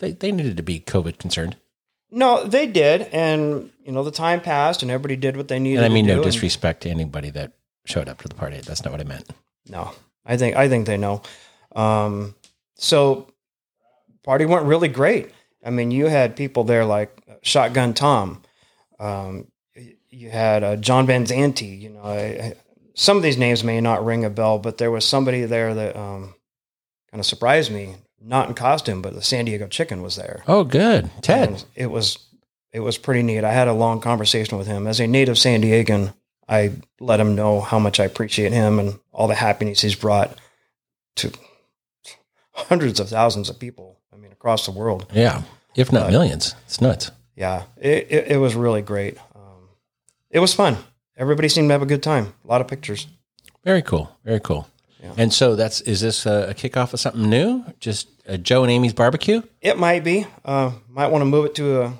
they, 0.00 0.12
they 0.12 0.30
needed 0.30 0.58
to 0.58 0.62
be 0.62 0.78
COVID 0.78 1.16
concerned. 1.16 1.56
No, 2.10 2.44
they 2.44 2.66
did, 2.66 3.08
and 3.12 3.70
you 3.82 3.92
know 3.92 4.04
the 4.04 4.10
time 4.10 4.42
passed, 4.42 4.82
and 4.82 4.90
everybody 4.90 5.16
did 5.16 5.38
what 5.38 5.48
they 5.48 5.58
needed. 5.58 5.82
And 5.82 5.86
I 5.90 5.94
mean 5.94 6.04
no 6.06 6.16
and- 6.16 6.22
disrespect 6.22 6.82
to 6.82 6.90
anybody 6.90 7.30
that 7.30 7.52
showed 7.86 8.10
up 8.10 8.20
to 8.20 8.28
the 8.28 8.34
party. 8.34 8.60
That's 8.60 8.84
not 8.84 8.92
what 8.92 9.00
I 9.00 9.04
meant. 9.04 9.24
No, 9.68 9.92
I 10.26 10.36
think 10.36 10.56
I 10.56 10.68
think 10.68 10.86
they 10.86 10.96
know. 10.96 11.22
Um, 11.74 12.34
so 12.76 13.28
party 14.24 14.44
went 14.44 14.64
really 14.66 14.88
great. 14.88 15.30
I 15.64 15.70
mean, 15.70 15.90
you 15.90 16.06
had 16.06 16.36
people 16.36 16.64
there 16.64 16.84
like 16.84 17.16
Shotgun 17.42 17.94
Tom. 17.94 18.42
Um, 18.98 19.46
you 20.10 20.30
had 20.30 20.62
uh, 20.64 20.76
John 20.76 21.06
Van 21.06 21.24
Zanti. 21.24 21.80
You 21.80 21.90
know, 21.90 22.02
I, 22.02 22.18
I- 22.18 22.54
some 22.94 23.16
of 23.16 23.22
these 23.22 23.38
names 23.38 23.64
may 23.64 23.80
not 23.80 24.04
ring 24.04 24.22
a 24.24 24.28
bell, 24.30 24.58
but 24.58 24.76
there 24.76 24.90
was 24.90 25.06
somebody 25.06 25.44
there 25.46 25.72
that 25.74 25.96
um, 25.96 26.34
kind 27.10 27.20
of 27.20 27.24
surprised 27.26 27.72
me. 27.72 27.96
Not 28.20 28.48
in 28.48 28.54
costume, 28.54 29.00
but 29.02 29.14
the 29.14 29.22
San 29.22 29.46
Diego 29.46 29.66
Chicken 29.66 30.02
was 30.02 30.14
there. 30.16 30.44
Oh, 30.46 30.62
good, 30.62 31.10
Ted. 31.22 31.48
And 31.48 31.64
it 31.74 31.86
was 31.90 32.18
it 32.72 32.80
was 32.80 32.98
pretty 32.98 33.22
neat. 33.22 33.42
I 33.44 33.52
had 33.52 33.66
a 33.66 33.72
long 33.72 34.00
conversation 34.00 34.58
with 34.58 34.66
him 34.66 34.86
as 34.86 35.00
a 35.00 35.06
native 35.06 35.38
San 35.38 35.62
Diegan. 35.62 36.12
I 36.48 36.72
let 37.00 37.20
him 37.20 37.34
know 37.34 37.60
how 37.60 37.78
much 37.78 38.00
I 38.00 38.04
appreciate 38.04 38.52
him 38.52 38.78
and 38.78 38.98
all 39.12 39.28
the 39.28 39.34
happiness 39.34 39.80
he's 39.80 39.94
brought 39.94 40.38
to 41.16 41.32
hundreds 42.52 43.00
of 43.00 43.08
thousands 43.08 43.48
of 43.48 43.58
people. 43.58 44.00
I 44.12 44.16
mean, 44.16 44.32
across 44.32 44.66
the 44.66 44.72
world. 44.72 45.06
Yeah, 45.12 45.42
if 45.74 45.92
not 45.92 46.10
millions, 46.10 46.54
it's 46.66 46.80
nuts. 46.80 47.10
Yeah, 47.36 47.64
it, 47.80 48.06
it, 48.10 48.26
it 48.32 48.36
was 48.36 48.54
really 48.54 48.82
great. 48.82 49.16
Um, 49.34 49.68
it 50.30 50.40
was 50.40 50.52
fun. 50.52 50.76
Everybody 51.16 51.48
seemed 51.48 51.68
to 51.68 51.72
have 51.72 51.82
a 51.82 51.86
good 51.86 52.02
time. 52.02 52.34
A 52.44 52.48
lot 52.48 52.60
of 52.60 52.68
pictures. 52.68 53.06
Very 53.64 53.82
cool. 53.82 54.14
Very 54.24 54.40
cool. 54.40 54.68
Yeah. 55.02 55.14
And 55.16 55.32
so 55.32 55.56
that's 55.56 55.80
is 55.82 56.00
this 56.00 56.26
a, 56.26 56.50
a 56.50 56.54
kickoff 56.54 56.92
of 56.92 57.00
something 57.00 57.28
new? 57.28 57.64
Just 57.80 58.08
Joe 58.42 58.62
and 58.62 58.70
Amy's 58.70 58.92
barbecue? 58.92 59.42
It 59.60 59.78
might 59.78 60.04
be. 60.04 60.26
Uh, 60.44 60.72
might 60.88 61.08
want 61.08 61.22
to 61.22 61.26
move 61.26 61.46
it 61.46 61.54
to 61.56 61.82
a 61.82 61.92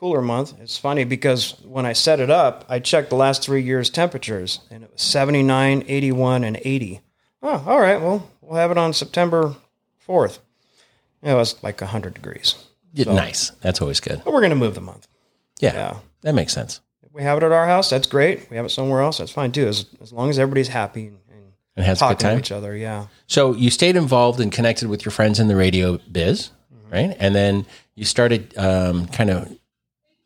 cooler 0.00 0.22
month. 0.22 0.54
It's 0.60 0.78
funny 0.78 1.04
because 1.04 1.52
when 1.62 1.84
I 1.86 1.92
set 1.92 2.20
it 2.20 2.30
up, 2.30 2.64
I 2.68 2.78
checked 2.78 3.10
the 3.10 3.16
last 3.16 3.42
three 3.42 3.62
years' 3.62 3.90
temperatures, 3.90 4.60
and 4.70 4.82
it 4.82 4.90
was 4.90 5.02
79, 5.02 5.84
81, 5.86 6.42
and 6.42 6.58
80. 6.64 7.00
Oh, 7.42 7.62
all 7.66 7.78
right. 7.80 8.00
Well, 8.00 8.28
we'll 8.40 8.56
have 8.58 8.70
it 8.70 8.78
on 8.78 8.92
September 8.94 9.54
4th. 10.08 10.38
It 11.22 11.34
was 11.34 11.62
like 11.62 11.80
100 11.80 12.14
degrees. 12.14 12.54
Yeah, 12.94 13.12
nice. 13.12 13.50
That's 13.60 13.80
always 13.82 14.00
good. 14.00 14.22
But 14.24 14.32
we're 14.32 14.40
going 14.40 14.50
to 14.50 14.56
move 14.56 14.74
the 14.74 14.80
month. 14.80 15.06
Yeah, 15.60 15.74
Yeah. 15.74 15.96
that 16.22 16.34
makes 16.34 16.52
sense. 16.54 16.80
If 17.02 17.12
we 17.12 17.22
have 17.22 17.36
it 17.38 17.44
at 17.44 17.52
our 17.52 17.66
house, 17.66 17.90
that's 17.90 18.06
great. 18.06 18.48
We 18.50 18.56
have 18.56 18.64
it 18.66 18.70
somewhere 18.70 19.02
else, 19.02 19.18
that's 19.18 19.30
fine 19.32 19.52
too, 19.52 19.66
as, 19.68 19.84
as 20.00 20.12
long 20.12 20.30
as 20.30 20.38
everybody's 20.38 20.68
happy 20.68 21.08
and, 21.08 21.18
and 21.76 21.84
has 21.86 22.00
a 22.00 22.08
good 22.08 22.18
talking 22.18 22.36
to 22.36 22.38
each 22.38 22.52
other. 22.52 22.74
Yeah. 22.74 23.06
So 23.26 23.54
you 23.54 23.70
stayed 23.70 23.96
involved 23.96 24.40
and 24.40 24.50
connected 24.50 24.88
with 24.88 25.04
your 25.04 25.12
friends 25.12 25.38
in 25.38 25.48
the 25.48 25.56
radio 25.56 25.98
biz, 26.10 26.50
Mm-hmm. 26.74 26.92
right? 26.92 27.16
And 27.20 27.34
then 27.34 27.66
you 27.94 28.04
started 28.04 28.56
um, 28.56 29.06
kind 29.08 29.28
of 29.30 29.54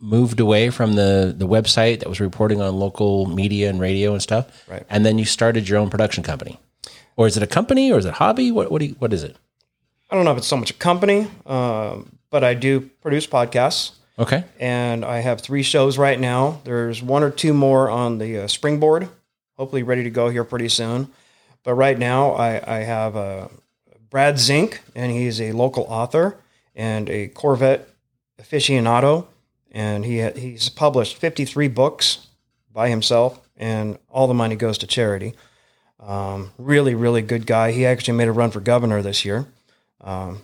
moved 0.05 0.39
away 0.39 0.71
from 0.71 0.95
the 0.95 1.35
the 1.37 1.49
website 1.49 2.01
that 2.01 2.09
was 2.09 2.21
reporting 2.21 2.61
on 2.61 2.79
local 2.79 3.27
media 3.27 3.71
and 3.71 3.81
radio 3.81 4.13
and 4.13 4.23
stuff. 4.23 4.47
Right. 4.69 4.85
And 4.91 5.05
then 5.05 5.19
you 5.19 5.25
started 5.25 5.69
your 5.69 5.79
own 5.79 5.91
production 5.91 6.23
company. 6.23 6.59
Or 7.17 7.27
is 7.27 7.37
it 7.37 7.43
a 7.43 7.47
company 7.47 7.91
or 7.93 7.99
is 7.99 8.05
it 8.05 8.11
a 8.11 8.13
hobby? 8.13 8.51
What 8.53 8.71
what 8.71 8.81
do 8.81 8.87
you, 8.87 8.97
what 8.99 9.13
is 9.13 9.23
it? 9.25 9.37
I 10.11 10.17
don't 10.17 10.25
know 10.25 10.33
if 10.33 10.39
it's 10.39 10.47
so 10.47 10.57
much 10.57 10.71
a 10.71 10.75
company, 10.75 11.27
um, 11.47 12.19
but 12.31 12.45
I 12.45 12.55
do 12.55 12.81
produce 13.01 13.27
podcasts. 13.27 13.93
Okay. 14.17 14.45
and 14.61 15.05
I 15.05 15.19
have 15.19 15.41
three 15.41 15.65
shows 15.65 15.99
right 15.99 16.21
now. 16.21 16.61
There's 16.63 17.03
one 17.03 17.25
or 17.25 17.31
two 17.31 17.53
more 17.53 17.91
on 17.91 18.19
the 18.19 18.45
uh, 18.45 18.47
springboard, 18.47 19.09
hopefully 19.57 19.83
ready 19.83 20.05
to 20.05 20.11
go 20.11 20.29
here 20.29 20.45
pretty 20.45 20.69
soon. 20.69 21.09
But 21.65 21.75
right 21.75 21.99
now, 21.99 22.31
I, 22.31 22.77
I 22.77 22.79
have 22.85 23.17
uh, 23.17 23.49
Brad 24.11 24.39
Zink, 24.39 24.83
and 24.95 25.11
he's 25.11 25.41
a 25.41 25.51
local 25.51 25.83
author 25.89 26.37
and 26.77 27.11
a 27.11 27.27
Corvette 27.27 27.89
aficionado, 28.41 29.27
and 29.75 30.05
he 30.05 30.23
he's 30.31 30.71
published 30.71 31.17
53 31.17 31.69
books 31.69 32.29
by 32.73 32.89
himself, 32.89 33.41
and 33.57 33.99
all 34.09 34.27
the 34.27 34.33
money 34.33 34.55
goes 34.57 34.79
to 34.79 34.87
charity. 34.87 35.35
Um, 36.01 36.53
really, 36.59 36.95
really 36.95 37.23
good 37.23 37.47
guy. 37.47 37.73
He 37.73 37.85
actually 37.85 38.17
made 38.17 38.29
a 38.29 38.33
run 38.33 38.51
for 38.51 38.61
governor 38.61 39.03
this 39.03 39.25
year. 39.25 39.47
Um, 40.01 40.43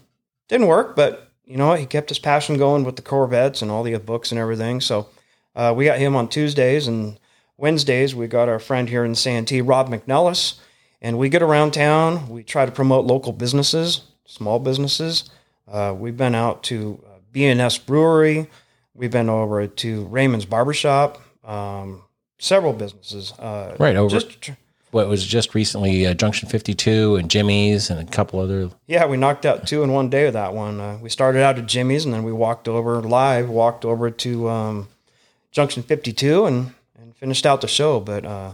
didn't 0.48 0.66
work, 0.66 0.96
but 0.96 1.30
you 1.44 1.56
know 1.56 1.68
what? 1.68 1.80
He 1.80 1.86
kept 1.86 2.08
his 2.08 2.18
passion 2.18 2.58
going 2.58 2.84
with 2.84 2.96
the 2.96 3.02
Corvettes 3.02 3.62
and 3.62 3.70
all 3.70 3.82
the 3.82 3.96
books 3.98 4.32
and 4.32 4.38
everything. 4.38 4.80
So 4.80 5.08
uh, 5.54 5.72
we 5.76 5.84
got 5.84 5.98
him 5.98 6.16
on 6.16 6.28
Tuesdays 6.28 6.88
and 6.88 7.18
Wednesdays. 7.56 8.14
We 8.14 8.26
got 8.26 8.48
our 8.48 8.58
friend 8.58 8.88
here 8.88 9.04
in 9.04 9.14
Santee, 9.14 9.60
Rob 9.60 9.88
McNellis, 9.88 10.58
and 11.00 11.18
we 11.18 11.28
get 11.28 11.42
around 11.42 11.72
town. 11.72 12.28
We 12.28 12.42
try 12.42 12.66
to 12.66 12.72
promote 12.72 13.04
local 13.04 13.32
businesses, 13.32 14.02
small 14.24 14.58
businesses. 14.58 15.30
Uh, 15.68 15.94
we've 15.96 16.16
been 16.16 16.34
out 16.34 16.62
to 16.64 17.04
uh, 17.06 17.18
B&S 17.30 17.78
Brewery. 17.78 18.48
We've 19.00 19.10
been 19.10 19.30
over 19.30 19.66
to 19.66 20.04
Raymond's 20.08 20.44
Barbershop. 20.44 21.22
Um, 21.42 22.02
several 22.38 22.74
businesses. 22.74 23.32
Uh, 23.38 23.74
Right, 23.78 23.96
over- 23.96 24.10
Just 24.20 24.50
What 24.90 25.08
was 25.08 25.26
just 25.26 25.54
recently 25.54 26.06
uh, 26.06 26.12
Junction 26.12 26.50
52 26.50 27.16
and 27.16 27.30
Jimmy's 27.30 27.88
and 27.88 27.98
a 28.06 28.12
couple 28.12 28.40
other 28.40 28.68
Yeah, 28.86 29.06
we 29.06 29.16
knocked 29.16 29.46
out 29.46 29.66
two 29.66 29.82
in 29.82 29.92
one 29.92 30.10
day 30.10 30.24
with 30.26 30.34
that 30.34 30.52
one. 30.52 30.80
Uh, 30.80 30.98
we 31.00 31.08
started 31.08 31.42
out 31.42 31.58
at 31.58 31.64
Jimmy's 31.64 32.04
and 32.04 32.12
then 32.12 32.24
we 32.24 32.32
walked 32.32 32.68
over 32.68 33.00
live, 33.00 33.48
walked 33.48 33.86
over 33.86 34.10
to 34.10 34.48
um, 34.50 34.88
Junction 35.50 35.82
52 35.82 36.44
and, 36.44 36.74
and 37.00 37.16
finished 37.16 37.46
out 37.46 37.62
the 37.62 37.68
show. 37.68 38.00
But 38.00 38.26
uh, 38.26 38.52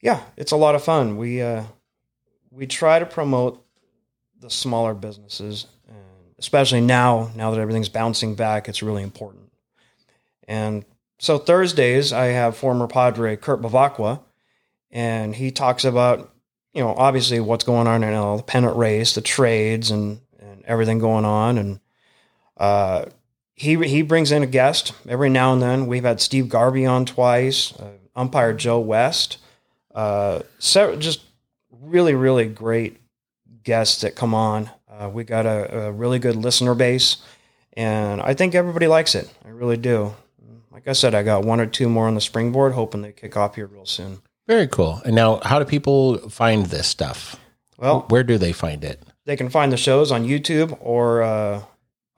yeah, 0.00 0.22
it's 0.38 0.52
a 0.52 0.56
lot 0.56 0.74
of 0.74 0.82
fun. 0.82 1.18
We 1.18 1.42
uh, 1.42 1.64
we 2.50 2.66
try 2.66 2.98
to 2.98 3.04
promote 3.04 3.62
the 4.40 4.48
smaller 4.48 4.94
businesses, 4.94 5.66
and 5.86 5.98
especially 6.38 6.80
now. 6.80 7.30
Now 7.36 7.50
that 7.50 7.60
everything's 7.60 7.90
bouncing 7.90 8.36
back, 8.36 8.66
it's 8.66 8.82
really 8.82 9.02
important. 9.02 9.49
And 10.50 10.84
so 11.20 11.38
Thursdays, 11.38 12.12
I 12.12 12.26
have 12.26 12.56
former 12.56 12.88
Padre 12.88 13.36
Kurt 13.36 13.62
Bevacqua, 13.62 14.20
and 14.90 15.34
he 15.36 15.52
talks 15.52 15.84
about 15.84 16.30
you 16.72 16.82
know, 16.82 16.94
obviously 16.96 17.40
what's 17.40 17.64
going 17.64 17.86
on 17.86 18.02
in 18.02 18.12
the 18.12 18.42
pennant 18.42 18.76
race, 18.76 19.14
the 19.14 19.20
trades, 19.20 19.90
and 19.90 20.20
and 20.38 20.64
everything 20.66 20.98
going 20.98 21.24
on, 21.24 21.58
and 21.58 21.80
uh, 22.56 23.04
he 23.54 23.76
he 23.86 24.02
brings 24.02 24.32
in 24.32 24.42
a 24.42 24.46
guest 24.46 24.92
every 25.08 25.28
now 25.28 25.52
and 25.52 25.62
then. 25.62 25.86
We've 25.86 26.04
had 26.04 26.20
Steve 26.20 26.48
Garvey 26.48 26.86
on 26.86 27.06
twice, 27.06 27.72
uh, 27.78 27.92
umpire 28.14 28.52
Joe 28.52 28.80
West, 28.80 29.38
uh, 29.94 30.40
so 30.58 30.96
just 30.96 31.22
really 31.70 32.14
really 32.14 32.46
great 32.46 32.98
guests 33.62 34.02
that 34.02 34.14
come 34.14 34.34
on. 34.34 34.70
Uh, 34.88 35.08
we 35.08 35.24
got 35.24 35.46
a, 35.46 35.86
a 35.86 35.92
really 35.92 36.18
good 36.18 36.36
listener 36.36 36.74
base, 36.74 37.16
and 37.72 38.20
I 38.20 38.34
think 38.34 38.54
everybody 38.54 38.86
likes 38.86 39.14
it. 39.14 39.32
I 39.44 39.48
really 39.48 39.76
do. 39.76 40.14
Like 40.72 40.86
I 40.86 40.92
said, 40.92 41.14
I 41.14 41.22
got 41.22 41.44
one 41.44 41.60
or 41.60 41.66
two 41.66 41.88
more 41.88 42.06
on 42.06 42.14
the 42.14 42.20
springboard, 42.20 42.72
hoping 42.74 43.02
they 43.02 43.12
kick 43.12 43.36
off 43.36 43.56
here 43.56 43.66
real 43.66 43.86
soon. 43.86 44.22
Very 44.46 44.66
cool. 44.68 45.00
And 45.04 45.14
now, 45.14 45.40
how 45.44 45.58
do 45.58 45.64
people 45.64 46.18
find 46.28 46.66
this 46.66 46.86
stuff? 46.86 47.36
Well, 47.78 48.06
Where 48.08 48.22
do 48.24 48.38
they 48.38 48.52
find 48.52 48.84
it? 48.84 49.02
they 49.26 49.36
can 49.36 49.48
find 49.48 49.70
the 49.72 49.76
shows 49.76 50.10
on 50.10 50.26
YouTube 50.26 50.76
or 50.80 51.22
uh, 51.22 51.62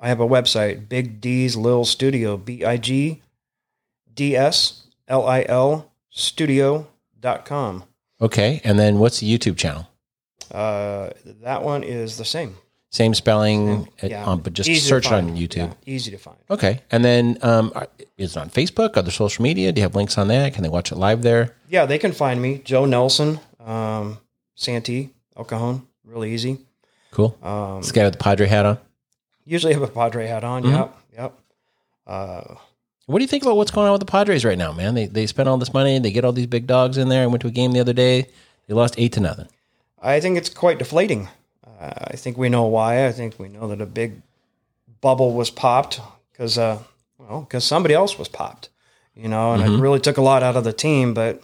I 0.00 0.08
have 0.08 0.20
a 0.20 0.26
website, 0.26 0.88
Big 0.88 1.20
D's 1.20 1.56
Lil 1.56 1.84
Studio, 1.84 2.36
B 2.36 2.64
I 2.64 2.76
G 2.78 3.20
D 4.12 4.34
S 4.36 4.84
L 5.08 5.26
I 5.26 5.44
L 5.48 5.92
studio.com. 6.10 7.84
Okay. 8.20 8.60
And 8.64 8.78
then 8.78 8.98
what's 8.98 9.20
the 9.20 9.38
YouTube 9.38 9.56
channel? 9.56 9.88
Uh, 10.50 11.10
that 11.42 11.62
one 11.62 11.82
is 11.82 12.16
the 12.18 12.24
same. 12.24 12.56
Same 12.92 13.14
spelling, 13.14 13.88
uh, 14.02 14.06
Yeah. 14.06 14.24
um, 14.26 14.40
but 14.40 14.52
just 14.52 14.68
Easy 14.68 14.86
search 14.86 15.06
it 15.06 15.12
on. 15.14 15.34
YouTube. 15.34 15.56
Yeah, 15.86 15.94
easy 15.94 16.10
to 16.10 16.18
find. 16.18 16.36
Okay. 16.50 16.80
And 16.90 17.02
then 17.02 17.38
um, 17.40 17.72
is 18.18 18.36
it 18.36 18.38
on 18.38 18.50
Facebook, 18.50 18.98
other 18.98 19.10
social 19.10 19.42
media? 19.42 19.72
Do 19.72 19.80
you 19.80 19.82
have 19.84 19.96
links 19.96 20.18
on 20.18 20.28
that? 20.28 20.52
Can 20.52 20.62
they 20.62 20.68
watch 20.68 20.92
it 20.92 20.96
live 20.96 21.22
there? 21.22 21.54
Yeah, 21.70 21.86
they 21.86 21.98
can 21.98 22.12
find 22.12 22.40
me, 22.42 22.60
Joe 22.64 22.84
Nelson, 22.84 23.40
um, 23.64 24.18
Santee, 24.56 25.08
El 25.36 25.44
Cajon. 25.44 25.86
Really 26.04 26.34
easy. 26.34 26.58
Cool. 27.12 27.34
Um, 27.42 27.80
This 27.80 27.92
guy 27.92 28.04
with 28.04 28.12
the 28.12 28.18
Padre 28.18 28.46
hat 28.46 28.66
on. 28.66 28.78
usually 29.46 29.72
have 29.72 29.82
a 29.82 29.88
Padre 29.88 30.26
hat 30.26 30.44
on. 30.44 30.62
Mhm. 30.62 30.70
Yep. 30.72 30.96
Yep. 31.16 31.38
Uh, 32.06 32.42
What 33.06 33.18
do 33.18 33.24
you 33.24 33.28
think 33.28 33.42
about 33.42 33.56
what's 33.56 33.70
going 33.70 33.86
on 33.86 33.92
with 33.92 34.00
the 34.00 34.06
Padres 34.06 34.44
right 34.44 34.58
now, 34.58 34.72
man? 34.72 34.94
They 34.94 35.06
they 35.06 35.26
spend 35.26 35.48
all 35.48 35.56
this 35.56 35.72
money, 35.74 35.98
they 35.98 36.10
get 36.12 36.24
all 36.26 36.32
these 36.32 36.46
big 36.46 36.66
dogs 36.66 36.98
in 36.98 37.08
there. 37.08 37.22
I 37.22 37.26
went 37.26 37.40
to 37.40 37.48
a 37.48 37.50
game 37.50 37.72
the 37.72 37.80
other 37.80 37.92
day. 37.94 38.26
They 38.68 38.74
lost 38.74 38.94
eight 38.98 39.12
to 39.14 39.20
nothing. 39.20 39.48
I 40.02 40.20
think 40.20 40.36
it's 40.36 40.48
quite 40.50 40.78
deflating. 40.78 41.28
Uh, 41.82 42.06
I 42.12 42.16
think 42.16 42.38
we 42.38 42.48
know 42.48 42.64
why. 42.66 43.06
I 43.06 43.12
think 43.12 43.38
we 43.38 43.48
know 43.48 43.66
that 43.68 43.80
a 43.80 43.86
big 43.86 44.22
bubble 45.00 45.32
was 45.34 45.50
popped 45.50 46.00
because, 46.30 46.56
uh, 46.56 46.78
well, 47.18 47.40
because 47.40 47.64
somebody 47.64 47.92
else 47.92 48.16
was 48.16 48.28
popped, 48.28 48.68
you 49.16 49.28
know, 49.28 49.52
and 49.54 49.62
it 49.62 49.80
really 49.80 49.98
took 49.98 50.16
a 50.16 50.22
lot 50.22 50.44
out 50.44 50.56
of 50.56 50.62
the 50.62 50.72
team. 50.72 51.12
But 51.12 51.42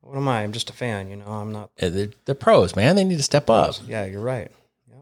what 0.00 0.16
am 0.16 0.28
I? 0.28 0.42
I'm 0.42 0.52
just 0.52 0.70
a 0.70 0.72
fan, 0.72 1.10
you 1.10 1.16
know. 1.16 1.26
I'm 1.26 1.50
not. 1.50 1.70
They're, 1.76 2.10
they're 2.24 2.34
pros, 2.36 2.76
man. 2.76 2.94
They 2.94 3.02
need 3.02 3.16
to 3.16 3.22
step 3.24 3.50
up. 3.50 3.74
Yeah, 3.88 4.04
you're 4.04 4.20
right. 4.20 4.48
Yep, 4.88 4.98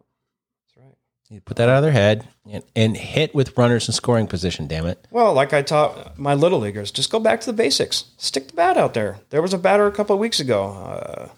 that's 0.64 0.76
right. 0.79 0.95
You 1.29 1.41
put 1.43 1.59
that 1.59 1.69
out 1.69 1.76
of 1.76 1.83
their 1.83 1.93
head 1.93 2.26
and, 2.50 2.64
and 2.75 2.97
hit 2.97 3.35
with 3.35 3.59
runners 3.59 3.88
in 3.88 3.93
scoring 3.93 4.26
position. 4.26 4.69
Damn 4.69 4.87
it. 4.87 5.07
Well, 5.11 5.35
like 5.35 5.52
I 5.52 5.61
taught 5.61 6.19
my 6.19 6.33
little 6.33 6.61
leaguers, 6.61 6.91
just 6.91 7.11
go 7.11 7.21
back 7.21 7.41
to 7.41 7.47
the 7.47 7.52
basics. 7.52 8.07
Stick 8.17 8.49
the 8.49 8.55
bat 8.55 8.79
out 8.79 8.95
there. 8.95 9.19
There 9.29 9.43
was 9.43 9.52
a 9.52 9.59
batter 9.59 9.87
a 9.87 9.93
couple 9.93 10.14
of 10.14 10.21
weeks 10.21 10.41
ago. 10.41 10.71
Uh, 10.73 11.29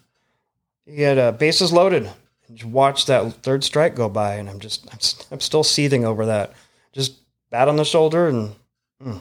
he 0.87 1.03
had 1.03 1.19
uh, 1.19 1.33
bases 1.33 1.73
loaded. 1.73 2.09
Just 2.52 2.64
watch 2.64 3.06
that 3.06 3.32
third 3.42 3.64
strike 3.64 3.94
go 3.94 4.08
by, 4.08 4.34
and 4.34 4.50
I'm 4.50 4.60
just 4.60 4.86
I'm, 4.92 4.98
I'm 5.32 5.40
still 5.40 5.64
seething 5.64 6.04
over 6.04 6.26
that. 6.26 6.52
Just 6.92 7.14
bat 7.50 7.68
on 7.68 7.76
the 7.76 7.84
shoulder 7.84 8.28
and 8.28 8.54
mm, 9.02 9.20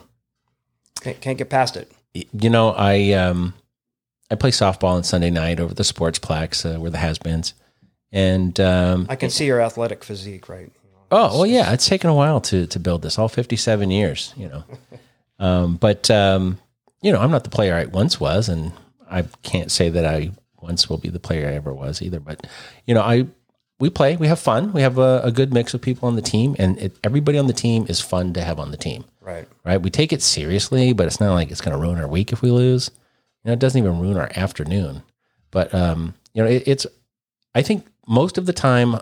can't, 1.00 1.20
can't 1.20 1.38
get 1.38 1.50
past 1.50 1.76
it. 1.76 1.90
You 2.12 2.50
know, 2.50 2.70
I 2.70 3.12
um, 3.12 3.54
I 4.30 4.34
play 4.34 4.50
softball 4.50 4.92
on 4.92 5.04
Sunday 5.04 5.30
night 5.30 5.58
over 5.58 5.74
the 5.74 5.82
sportsplex 5.82 6.74
uh, 6.74 6.80
where 6.80 6.90
the 6.90 6.98
has-beens, 6.98 7.54
and 8.12 8.58
um, 8.60 9.06
I 9.08 9.16
can 9.16 9.30
see 9.30 9.46
your 9.46 9.60
athletic 9.60 10.04
physique, 10.04 10.48
right? 10.48 10.70
Oh 11.10 11.38
well, 11.38 11.46
yeah. 11.46 11.72
It's 11.72 11.86
taken 11.86 12.10
a 12.10 12.14
while 12.14 12.40
to 12.42 12.66
to 12.66 12.78
build 12.78 13.02
this. 13.02 13.18
All 13.18 13.28
fifty 13.28 13.56
seven 13.56 13.90
years, 13.90 14.34
you 14.36 14.48
know. 14.48 14.64
um, 15.38 15.76
but 15.76 16.10
um, 16.10 16.58
you 17.02 17.12
know, 17.12 17.20
I'm 17.20 17.30
not 17.30 17.44
the 17.44 17.50
player 17.50 17.74
I 17.74 17.86
once 17.86 18.20
was, 18.20 18.48
and 18.48 18.72
I 19.10 19.22
can't 19.42 19.70
say 19.70 19.88
that 19.88 20.04
I 20.04 20.30
once 20.64 20.88
will 20.88 20.98
be 20.98 21.10
the 21.10 21.20
player 21.20 21.46
I 21.46 21.54
ever 21.54 21.72
was 21.72 22.02
either. 22.02 22.18
But 22.18 22.46
you 22.86 22.94
know, 22.94 23.02
I 23.02 23.26
we 23.78 23.90
play, 23.90 24.16
we 24.16 24.28
have 24.28 24.38
fun, 24.38 24.72
we 24.72 24.82
have 24.82 24.98
a, 24.98 25.20
a 25.24 25.32
good 25.32 25.52
mix 25.52 25.74
of 25.74 25.82
people 25.82 26.08
on 26.08 26.16
the 26.16 26.22
team, 26.22 26.54
and 26.58 26.78
it, 26.78 26.96
everybody 27.02 27.38
on 27.38 27.48
the 27.48 27.52
team 27.52 27.86
is 27.88 28.00
fun 28.00 28.32
to 28.34 28.42
have 28.42 28.58
on 28.58 28.70
the 28.70 28.76
team. 28.76 29.04
Right. 29.20 29.48
Right? 29.64 29.80
We 29.80 29.90
take 29.90 30.12
it 30.12 30.22
seriously, 30.22 30.92
but 30.92 31.06
it's 31.06 31.20
not 31.20 31.34
like 31.34 31.50
it's 31.50 31.60
going 31.60 31.76
to 31.76 31.82
ruin 31.82 31.98
our 31.98 32.08
week 32.08 32.32
if 32.32 32.40
we 32.40 32.50
lose. 32.50 32.90
You 33.42 33.48
know, 33.48 33.52
it 33.52 33.58
doesn't 33.58 33.78
even 33.78 34.00
ruin 34.00 34.16
our 34.16 34.30
afternoon. 34.34 35.02
But 35.50 35.74
um, 35.74 36.14
you 36.32 36.42
know, 36.42 36.48
it, 36.48 36.64
it's. 36.66 36.86
I 37.54 37.62
think 37.62 37.86
most 38.06 38.38
of 38.38 38.46
the 38.46 38.52
time 38.52 38.96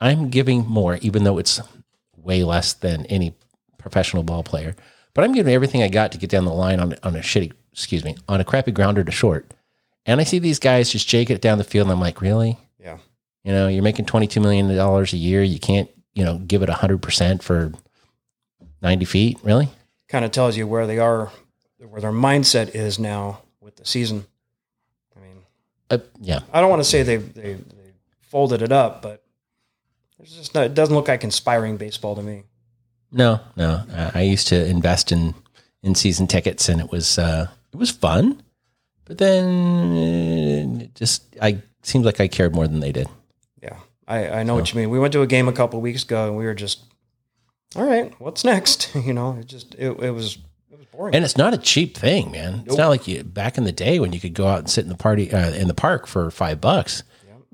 I'm 0.00 0.28
giving 0.28 0.66
more, 0.66 0.96
even 1.02 1.24
though 1.24 1.38
it's 1.38 1.60
way 2.16 2.44
less 2.44 2.72
than 2.72 3.06
any 3.06 3.34
professional 3.78 4.22
ball 4.22 4.42
player. 4.42 4.74
But 5.14 5.24
I'm 5.24 5.32
giving 5.32 5.54
everything 5.54 5.82
I 5.82 5.88
got 5.88 6.12
to 6.12 6.18
get 6.18 6.30
down 6.30 6.44
the 6.44 6.52
line 6.52 6.80
on 6.80 6.94
on 7.02 7.16
a 7.16 7.20
shitty, 7.20 7.52
excuse 7.72 8.04
me, 8.04 8.16
on 8.28 8.40
a 8.40 8.44
crappy 8.44 8.72
grounder 8.72 9.04
to 9.04 9.12
short. 9.12 9.52
And 10.06 10.20
I 10.20 10.24
see 10.24 10.38
these 10.38 10.58
guys 10.60 10.88
just 10.90 11.08
jake 11.08 11.30
it 11.30 11.40
down 11.40 11.58
the 11.58 11.64
field, 11.64 11.86
and 11.88 11.92
I'm 11.92 12.00
like, 12.00 12.20
really? 12.20 12.58
Yeah. 12.78 12.98
You 13.44 13.52
know, 13.52 13.68
you're 13.68 13.82
making 13.82 14.06
twenty 14.06 14.26
two 14.26 14.40
million 14.40 14.74
dollars 14.76 15.12
a 15.12 15.16
year. 15.16 15.42
You 15.42 15.58
can't, 15.58 15.90
you 16.14 16.24
know, 16.24 16.38
give 16.38 16.62
it 16.62 16.68
hundred 16.68 17.02
percent 17.02 17.42
for 17.42 17.72
ninety 18.82 19.04
feet, 19.04 19.38
really? 19.42 19.68
Kind 20.08 20.24
of 20.24 20.30
tells 20.30 20.56
you 20.56 20.66
where 20.66 20.86
they 20.86 20.98
are, 20.98 21.30
where 21.78 22.00
their 22.00 22.12
mindset 22.12 22.74
is 22.74 22.98
now 22.98 23.40
with 23.60 23.76
the 23.76 23.84
season. 23.84 24.24
I 25.16 25.20
mean, 25.20 25.36
Uh, 25.90 25.98
yeah, 26.20 26.40
I 26.52 26.60
don't 26.60 26.70
want 26.70 26.80
to 26.80 26.88
say 26.88 27.02
they 27.02 27.16
they, 27.16 27.54
they 27.54 27.92
folded 28.20 28.62
it 28.62 28.70
up, 28.72 29.02
but 29.02 29.22
it's 30.20 30.36
just 30.36 30.54
not, 30.54 30.64
it 30.66 30.74
doesn't 30.74 30.94
look 30.94 31.08
like 31.08 31.24
inspiring 31.24 31.76
baseball 31.76 32.14
to 32.16 32.22
me. 32.22 32.44
no, 33.10 33.40
no. 33.56 33.82
I 33.92 34.20
I 34.20 34.22
used 34.22 34.46
to 34.48 34.66
invest 34.66 35.10
in 35.12 35.34
in 35.82 35.94
season 35.94 36.26
tickets, 36.26 36.68
and 36.68 36.80
it 36.80 36.90
was 36.92 37.18
uh, 37.18 37.48
it 37.72 37.76
was 37.76 37.90
fun. 37.90 38.42
But 39.06 39.18
then, 39.18 39.92
uh, 39.92 40.82
it 40.84 40.94
just 40.94 41.36
I 41.40 41.62
seems 41.82 42.04
like 42.04 42.20
I 42.20 42.28
cared 42.28 42.54
more 42.54 42.66
than 42.68 42.80
they 42.80 42.92
did. 42.92 43.08
Yeah, 43.62 43.78
I, 44.06 44.28
I 44.28 44.42
know 44.42 44.54
what 44.54 44.72
you 44.72 44.80
mean. 44.80 44.90
We 44.90 44.98
went 44.98 45.12
to 45.12 45.22
a 45.22 45.26
game 45.26 45.48
a 45.48 45.52
couple 45.52 45.80
weeks 45.80 46.02
ago, 46.02 46.26
and 46.26 46.36
we 46.36 46.44
were 46.44 46.54
just, 46.54 46.82
all 47.76 47.86
right, 47.86 48.12
what's 48.18 48.44
next? 48.44 48.94
you 49.04 49.12
know, 49.12 49.36
it 49.38 49.46
just 49.46 49.74
it, 49.76 49.90
it 50.00 50.10
was 50.10 50.38
it 50.72 50.78
was 50.78 50.86
boring. 50.92 51.14
And 51.14 51.24
it's 51.24 51.36
not 51.36 51.54
a 51.54 51.58
cheap 51.58 51.96
thing, 51.96 52.32
man. 52.32 52.64
It's 52.66 52.76
not 52.76 52.88
like 52.88 53.06
you 53.06 53.22
back 53.22 53.56
in 53.56 53.64
the 53.64 53.72
day 53.72 54.00
when 54.00 54.12
you 54.12 54.20
could 54.20 54.34
go 54.34 54.48
out 54.48 54.58
and 54.58 54.68
sit 54.68 54.82
in 54.82 54.88
the 54.88 54.96
party 54.96 55.32
uh, 55.32 55.52
in 55.52 55.68
the 55.68 55.74
park 55.74 56.06
for 56.06 56.30
five 56.30 56.60
bucks. 56.60 57.02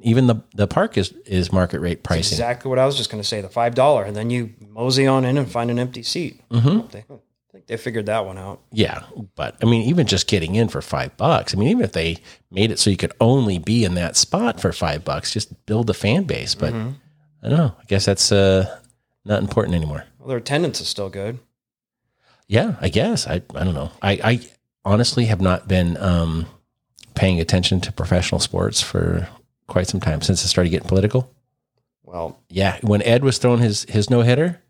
Even 0.04 0.26
the 0.26 0.42
the 0.54 0.66
park 0.66 0.97
is 0.97 1.12
is 1.26 1.52
market 1.52 1.80
rate 1.80 2.02
pricing. 2.02 2.35
exactly 2.35 2.68
what 2.68 2.78
I 2.78 2.87
was 2.87 2.97
just 2.97 3.11
going 3.11 3.23
to 3.23 3.28
say. 3.28 3.40
The 3.40 3.49
five 3.49 3.75
dollar, 3.75 4.02
and 4.02 4.16
then 4.16 4.30
you 4.30 4.54
mosey 4.68 5.06
on 5.06 5.25
in 5.25 5.38
and 5.38 5.49
find 5.49 5.71
an 5.71 5.78
empty 5.78 6.02
seat. 6.02 6.40
Mm-hmm. 6.49 7.14
Think 7.52 7.66
they 7.66 7.76
figured 7.76 8.06
that 8.06 8.25
one 8.25 8.38
out. 8.38 8.62
Yeah, 8.73 9.02
but 9.35 9.56
I 9.62 9.66
mean, 9.66 9.82
even 9.82 10.06
just 10.06 10.26
getting 10.26 10.54
in 10.54 10.68
for 10.68 10.80
five 10.80 11.14
bucks. 11.18 11.54
I 11.54 11.59
mean, 11.59 11.68
even 11.68 11.85
if 11.85 11.92
they 11.92 12.16
made 12.50 12.71
it 12.71 12.78
so 12.78 12.88
you 12.88 12.97
could 12.97 13.12
only 13.21 13.59
be 13.59 13.85
in 13.85 13.94
that 13.97 14.16
spot 14.16 14.59
for 14.59 14.73
five 14.73 15.04
bucks, 15.04 15.32
just 15.35 15.66
build 15.66 15.90
a 15.90 15.94
fan 15.94 16.25
base. 16.25 16.54
But 16.54 16.73
I 16.73 17.49
don't 17.49 17.59
know. 17.59 17.76
I 17.78 17.85
guess 17.88 18.06
that's 18.06 18.32
uh, 18.32 18.78
not 19.26 19.42
important 19.42 19.75
anymore. 19.75 20.04
Well, 20.18 20.28
their 20.28 20.38
attendance 20.38 20.80
is 20.80 20.88
still 20.88 21.11
good. 21.11 21.40
Yeah, 22.49 22.76
I 22.80 22.88
guess. 22.88 23.26
I 23.26 23.42
I 23.54 23.64
don't 23.64 23.75
know. 23.75 23.90
I 24.00 24.12
I 24.25 24.40
honestly 24.85 25.26
have 25.26 25.42
not 25.42 25.68
been 25.68 25.99
um, 25.99 26.47
paying 27.14 27.38
attention 27.38 27.82
to 27.82 27.92
professional 27.92 28.38
sports 28.40 28.80
for 28.80 29.28
quite 29.66 29.88
some 29.88 30.00
time 30.00 30.23
since 30.23 30.42
it 30.42 30.49
started 30.49 30.71
getting 30.71 30.88
political. 30.88 31.30
Well, 32.02 32.38
Yeah, 32.49 32.78
when 32.80 33.02
Ed 33.02 33.23
was 33.25 33.37
throwing 33.37 33.61
his 33.61 33.85
his 33.90 34.09
no 34.09 34.23
hitter, 34.23 34.62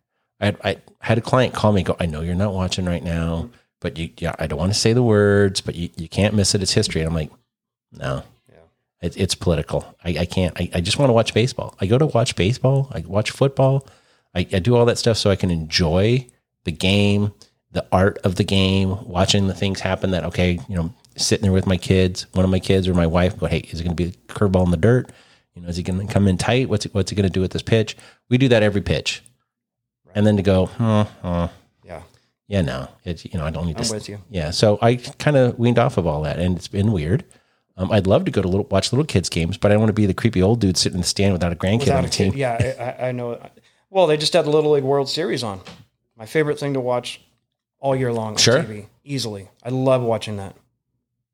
I 0.43 0.47
had, 0.47 0.57
I 0.65 0.77
had 1.01 1.19
a 1.19 1.23
client 1.23 1.55
call 1.55 1.73
me. 1.73 1.83
Go, 1.83 1.97
I 1.99 2.07
know 2.07 2.21
you're 2.21 2.35
not 2.35 2.53
watching 2.53 2.85
right 2.85 3.03
now, 3.03 3.49
but 3.81 3.97
you, 3.97 4.11
yeah, 4.19 4.35
I 4.39 4.47
don't 4.47 4.59
want 4.59 4.73
to 4.75 4.79
say 4.79 4.93
the 4.93 5.03
words, 5.03 5.61
but 5.61 5.75
you, 5.75 5.89
you 5.97 6.09
can't 6.09 6.35
miss 6.35 6.55
it. 6.55 6.63
It's 6.63 6.73
history. 6.73 7.01
And 7.01 7.09
I'm 7.09 7.15
like, 7.15 7.31
no, 7.93 8.23
Yeah. 8.49 8.57
it, 9.01 9.17
it's 9.17 9.35
political. 9.35 9.97
I, 10.05 10.11
I 10.21 10.25
can't. 10.27 10.59
I, 10.61 10.69
I 10.75 10.81
just 10.81 10.99
want 10.99 11.09
to 11.11 11.15
watch 11.15 11.33
baseball. 11.33 11.75
I 11.81 11.87
go 11.87 11.97
to 11.97 12.07
watch 12.07 12.37
baseball. 12.37 12.91
I 12.93 13.01
watch 13.07 13.31
football. 13.31 13.87
I, 14.35 14.41
I 14.53 14.59
do 14.59 14.77
all 14.77 14.85
that 14.87 14.99
stuff 14.99 15.17
so 15.17 15.31
I 15.31 15.37
can 15.37 15.51
enjoy 15.51 16.27
the 16.65 16.73
game, 16.73 17.33
the 17.71 17.87
art 17.93 18.19
of 18.25 18.37
the 18.37 18.45
game, 18.45 19.05
watching 19.07 19.47
the 19.47 19.55
things 19.55 19.81
happen. 19.81 20.11
That 20.11 20.25
okay, 20.25 20.59
you 20.69 20.77
know, 20.77 20.93
sitting 21.17 21.43
there 21.43 21.53
with 21.53 21.67
my 21.67 21.77
kids, 21.77 22.27
one 22.33 22.45
of 22.45 22.51
my 22.51 22.61
kids 22.61 22.89
or 22.89 22.95
my 22.95 23.07
wife, 23.07 23.39
go, 23.39 23.47
hey, 23.47 23.59
is 23.71 23.81
it 23.81 23.85
going 23.85 23.97
to 23.97 24.03
be 24.03 24.09
a 24.11 24.33
curveball 24.33 24.65
in 24.65 24.71
the 24.71 24.77
dirt? 24.77 25.11
You 25.55 25.63
know, 25.63 25.69
is 25.69 25.77
he 25.77 25.83
going 25.83 26.05
to 26.07 26.13
come 26.13 26.27
in 26.27 26.39
tight? 26.39 26.69
What's 26.69 26.87
it, 26.87 26.95
what's 26.95 27.11
he 27.11 27.17
going 27.17 27.29
to 27.29 27.33
do 27.33 27.43
with 27.43 27.53
this 27.53 27.63
pitch? 27.63 27.97
We 28.31 28.39
do 28.39 28.49
that 28.49 28.63
every 28.63 28.81
pitch, 28.81 29.23
and 30.15 30.27
then 30.27 30.37
to 30.37 30.43
go, 30.43 30.67
huh, 30.67 31.05
huh, 31.23 31.49
yeah, 31.85 32.03
yeah, 32.49 32.61
no, 32.63 32.89
it's 33.05 33.25
you 33.25 33.31
know, 33.39 33.45
I 33.45 33.51
don't 33.51 33.67
need 33.67 33.77
I'm 33.79 33.85
to. 33.85 33.93
with 33.95 34.09
you. 34.09 34.19
Yeah, 34.31 34.51
so 34.51 34.79
I 34.83 34.97
kind 34.97 35.37
of 35.37 35.59
weaned 35.59 35.79
off 35.79 35.97
of 35.97 36.07
all 36.07 36.23
that, 36.23 36.39
and 36.39 36.57
it's 36.57 36.69
been 36.69 36.93
weird. 36.93 37.25
Um, 37.77 37.91
I'd 37.91 38.07
love 38.07 38.25
to 38.27 38.31
go 38.31 38.43
to 38.43 38.49
little, 38.49 38.67
watch 38.71 38.93
little 38.93 39.07
kids 39.07 39.29
games, 39.31 39.57
but 39.57 39.71
I 39.71 39.75
don't 39.75 39.81
want 39.81 39.89
to 39.89 39.95
be 39.95 40.05
the 40.07 40.13
creepy 40.15 40.43
old 40.43 40.61
dude 40.61 40.77
sitting 40.77 40.97
in 40.97 41.01
the 41.01 41.07
stand 41.07 41.33
without 41.33 41.53
a 41.53 41.57
grandkid 41.57 41.81
Without 41.81 41.99
on 41.99 42.05
a 42.05 42.09
the 42.09 42.13
team. 42.13 42.33
kid, 42.33 42.39
yeah, 42.39 42.75
I, 42.79 42.85
I- 43.05 43.09
I 43.09 43.13
know. 43.13 43.41
Well, 43.91 44.07
they 44.07 44.17
just 44.17 44.33
had 44.35 44.45
the 44.45 44.51
Little 44.51 44.73
League 44.73 44.85
World 44.85 45.09
Series 45.09 45.43
on. 45.43 45.61
My 46.17 46.27
favorite 46.27 46.59
thing 46.59 46.75
to 46.75 46.81
watch 46.81 47.21
all 47.79 47.97
year 47.97 48.13
long 48.13 48.33
on 48.33 48.37
Sure. 48.37 48.63
TV. 48.63 48.87
Easily, 49.05 49.49
I 49.65 49.71
love 49.71 50.03
watching 50.03 50.37
that. 50.37 50.55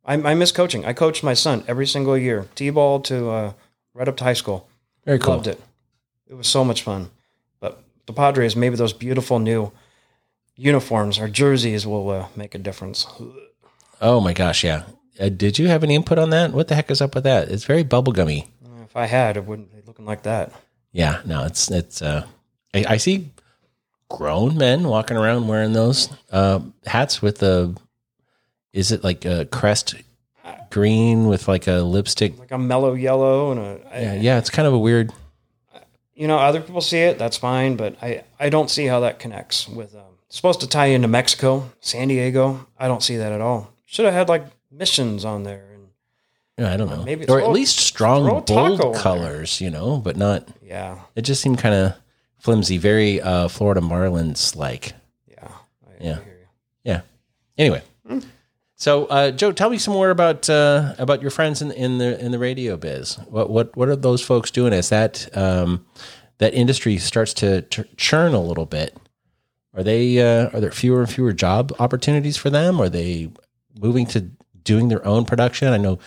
I, 0.04 0.14
I 0.14 0.34
miss 0.34 0.52
coaching. 0.52 0.84
I 0.86 0.92
coached 0.94 1.22
my 1.22 1.34
son 1.34 1.62
every 1.68 1.86
single 1.86 2.16
year, 2.16 2.46
t-ball 2.54 3.00
to 3.00 3.28
uh, 3.30 3.52
right 3.92 4.08
up 4.08 4.16
to 4.18 4.24
high 4.24 4.32
school. 4.32 4.66
Very 5.04 5.18
cool. 5.18 5.34
Loved 5.34 5.48
it. 5.48 5.60
It 6.28 6.34
was 6.34 6.46
so 6.48 6.64
much 6.64 6.82
fun. 6.82 7.10
The 8.08 8.14
Padres, 8.14 8.56
maybe 8.56 8.74
those 8.74 8.94
beautiful 8.94 9.38
new 9.38 9.70
uniforms, 10.56 11.18
or 11.18 11.28
jerseys 11.28 11.86
will 11.86 12.08
uh, 12.08 12.28
make 12.34 12.54
a 12.54 12.58
difference. 12.58 13.06
Oh 14.00 14.18
my 14.18 14.32
gosh, 14.32 14.64
yeah. 14.64 14.84
Uh, 15.20 15.28
did 15.28 15.58
you 15.58 15.68
have 15.68 15.84
any 15.84 15.94
input 15.94 16.18
on 16.18 16.30
that? 16.30 16.54
What 16.54 16.68
the 16.68 16.74
heck 16.74 16.90
is 16.90 17.02
up 17.02 17.14
with 17.14 17.24
that? 17.24 17.50
It's 17.50 17.64
very 17.64 17.84
bubblegummy. 17.84 18.48
If 18.82 18.96
I 18.96 19.04
had, 19.04 19.36
it 19.36 19.44
wouldn't 19.44 19.70
be 19.74 19.82
looking 19.86 20.06
like 20.06 20.22
that. 20.22 20.52
Yeah, 20.90 21.20
no, 21.26 21.44
it's 21.44 21.70
it's. 21.70 22.00
Uh, 22.00 22.24
I, 22.72 22.84
I 22.88 22.96
see 22.96 23.30
grown 24.08 24.56
men 24.56 24.84
walking 24.84 25.18
around 25.18 25.46
wearing 25.46 25.74
those 25.74 26.08
uh, 26.32 26.60
hats 26.86 27.20
with 27.20 27.40
the. 27.40 27.76
Is 28.72 28.90
it 28.90 29.04
like 29.04 29.26
a 29.26 29.44
crest 29.44 29.96
green 30.70 31.26
with 31.26 31.46
like 31.46 31.66
a 31.66 31.82
lipstick? 31.82 32.38
Like 32.38 32.52
a 32.52 32.58
mellow 32.58 32.94
yellow 32.94 33.52
and 33.52 33.60
a 33.60 33.80
Yeah, 33.92 34.14
yeah, 34.14 34.38
it's 34.38 34.48
kind 34.48 34.66
of 34.66 34.72
a 34.72 34.78
weird. 34.78 35.12
You 36.18 36.26
know, 36.26 36.38
other 36.38 36.60
people 36.60 36.80
see 36.80 36.98
it, 36.98 37.16
that's 37.18 37.36
fine, 37.36 37.76
but 37.76 37.96
I, 38.02 38.24
I 38.40 38.48
don't 38.48 38.68
see 38.70 38.86
how 38.86 39.00
that 39.00 39.18
connects 39.18 39.68
with. 39.68 39.94
Um, 39.94 40.02
supposed 40.28 40.60
to 40.60 40.66
tie 40.68 40.86
into 40.86 41.08
Mexico, 41.08 41.70
San 41.80 42.08
Diego. 42.08 42.66
I 42.78 42.88
don't 42.88 43.02
see 43.02 43.16
that 43.16 43.32
at 43.32 43.40
all. 43.40 43.72
Should 43.86 44.04
have 44.04 44.14
had 44.14 44.28
like 44.28 44.44
missions 44.70 45.24
on 45.24 45.44
there. 45.44 45.64
And 45.74 45.86
Yeah, 46.58 46.72
I 46.74 46.76
don't 46.76 46.90
know. 46.90 47.04
maybe 47.04 47.26
or 47.28 47.40
at 47.40 47.50
least 47.50 47.78
strong, 47.78 48.26
throw 48.26 48.38
a 48.38 48.42
taco 48.42 48.72
on 48.72 48.76
bold 48.78 48.96
colors, 48.96 49.60
you 49.60 49.70
know, 49.70 49.98
but 49.98 50.16
not. 50.16 50.46
yeah, 50.62 50.98
It 51.14 51.22
just 51.22 51.40
seemed 51.40 51.58
kind 51.58 51.74
of 51.74 51.94
flimsy, 52.38 52.78
very 52.78 53.20
uh, 53.20 53.48
Florida 53.48 53.80
Marlins 53.80 54.54
like. 54.56 54.92
yeah, 55.30 55.48
I, 55.48 56.04
Yeah. 56.04 56.10
I 56.10 56.24
hear 56.24 56.38
you. 56.40 56.46
Yeah. 56.84 57.00
Anyway, 57.56 57.82
so 58.78 59.06
uh, 59.06 59.32
Joe, 59.32 59.52
tell 59.52 59.68
me 59.68 59.76
some 59.76 59.92
more 59.92 60.10
about 60.10 60.48
uh, 60.48 60.94
about 60.98 61.20
your 61.20 61.30
friends 61.30 61.60
in, 61.60 61.72
in 61.72 61.98
the 61.98 62.18
in 62.24 62.32
the 62.32 62.38
radio 62.38 62.76
biz. 62.76 63.16
What 63.28 63.50
what 63.50 63.76
what 63.76 63.88
are 63.88 63.96
those 63.96 64.22
folks 64.22 64.50
doing 64.50 64.72
as 64.72 64.88
that 64.88 65.28
um, 65.36 65.84
that 66.38 66.54
industry 66.54 66.96
starts 66.96 67.34
to 67.34 67.62
ch- 67.62 67.96
churn 67.96 68.32
a 68.32 68.40
little 68.40 68.66
bit? 68.66 68.96
Are 69.74 69.82
they 69.82 70.18
uh, 70.18 70.50
are 70.50 70.60
there 70.60 70.70
fewer 70.70 71.00
and 71.00 71.10
fewer 71.10 71.32
job 71.32 71.72
opportunities 71.78 72.36
for 72.36 72.50
them? 72.50 72.80
Are 72.80 72.88
they 72.88 73.30
moving 73.78 74.06
to 74.06 74.30
doing 74.62 74.88
their 74.88 75.04
own 75.04 75.24
production? 75.24 75.68
I 75.68 75.76
know 75.76 75.98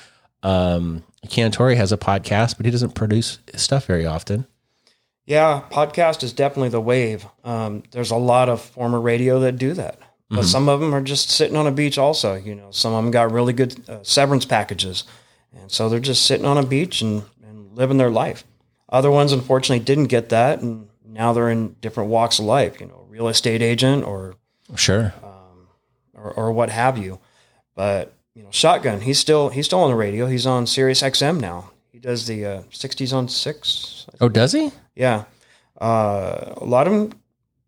um, 0.41 1.03
Cantori 1.27 1.75
has 1.75 1.91
a 1.91 1.97
podcast, 1.97 2.57
but 2.57 2.65
he 2.65 2.71
doesn't 2.71 2.95
produce 2.95 3.39
stuff 3.55 3.85
very 3.85 4.05
often. 4.05 4.47
Yeah, 5.25 5.61
podcast 5.69 6.23
is 6.23 6.33
definitely 6.33 6.69
the 6.69 6.81
wave. 6.81 7.25
Um, 7.43 7.83
there's 7.91 8.11
a 8.11 8.15
lot 8.15 8.49
of 8.49 8.59
former 8.61 8.99
radio 8.99 9.39
that 9.41 9.57
do 9.57 9.73
that, 9.73 9.99
but 10.31 10.45
some 10.45 10.69
of 10.69 10.79
them 10.79 10.95
are 10.95 11.01
just 11.01 11.29
sitting 11.29 11.57
on 11.57 11.67
a 11.67 11.71
beach. 11.71 11.97
Also, 11.97 12.35
you 12.35 12.55
know, 12.55 12.71
some 12.71 12.93
of 12.93 13.03
them 13.03 13.11
got 13.11 13.31
really 13.31 13.53
good 13.53 13.87
uh, 13.89 13.99
severance 14.03 14.45
packages, 14.45 15.03
and 15.53 15.69
so 15.71 15.89
they're 15.89 15.99
just 15.99 16.25
sitting 16.25 16.45
on 16.45 16.57
a 16.57 16.65
beach 16.65 17.01
and, 17.01 17.23
and 17.43 17.75
living 17.75 17.97
their 17.97 18.09
life. 18.09 18.43
Other 18.89 19.11
ones, 19.11 19.31
unfortunately, 19.31 19.83
didn't 19.83 20.05
get 20.07 20.29
that, 20.29 20.61
and 20.61 20.87
now 21.05 21.33
they're 21.33 21.49
in 21.49 21.75
different 21.81 22.09
walks 22.09 22.39
of 22.39 22.45
life. 22.45 22.79
You 22.79 22.87
know, 22.87 23.05
real 23.09 23.27
estate 23.27 23.61
agent 23.61 24.03
or 24.05 24.35
Sure. 24.75 25.13
or, 26.13 26.31
or 26.31 26.51
what 26.51 26.69
have 26.69 26.97
you. 26.97 27.19
But 27.75 28.13
you 28.35 28.43
know, 28.43 28.49
Shotgun, 28.51 29.01
he's 29.01 29.19
still 29.19 29.49
he's 29.49 29.65
still 29.65 29.79
on 29.79 29.89
the 29.89 29.95
radio. 29.97 30.27
He's 30.27 30.45
on 30.45 30.65
Sirius 30.67 31.01
XM 31.01 31.39
now. 31.39 31.71
He 31.91 31.99
does 31.99 32.25
the 32.27 32.45
uh, 32.45 32.61
60s 32.71 33.13
on 33.13 33.27
six. 33.27 34.05
Oh, 34.21 34.29
does 34.29 34.53
he? 34.53 34.71
Yeah, 34.95 35.25
uh, 35.79 36.53
a 36.57 36.65
lot 36.65 36.87
of 36.87 36.93
them 36.93 37.19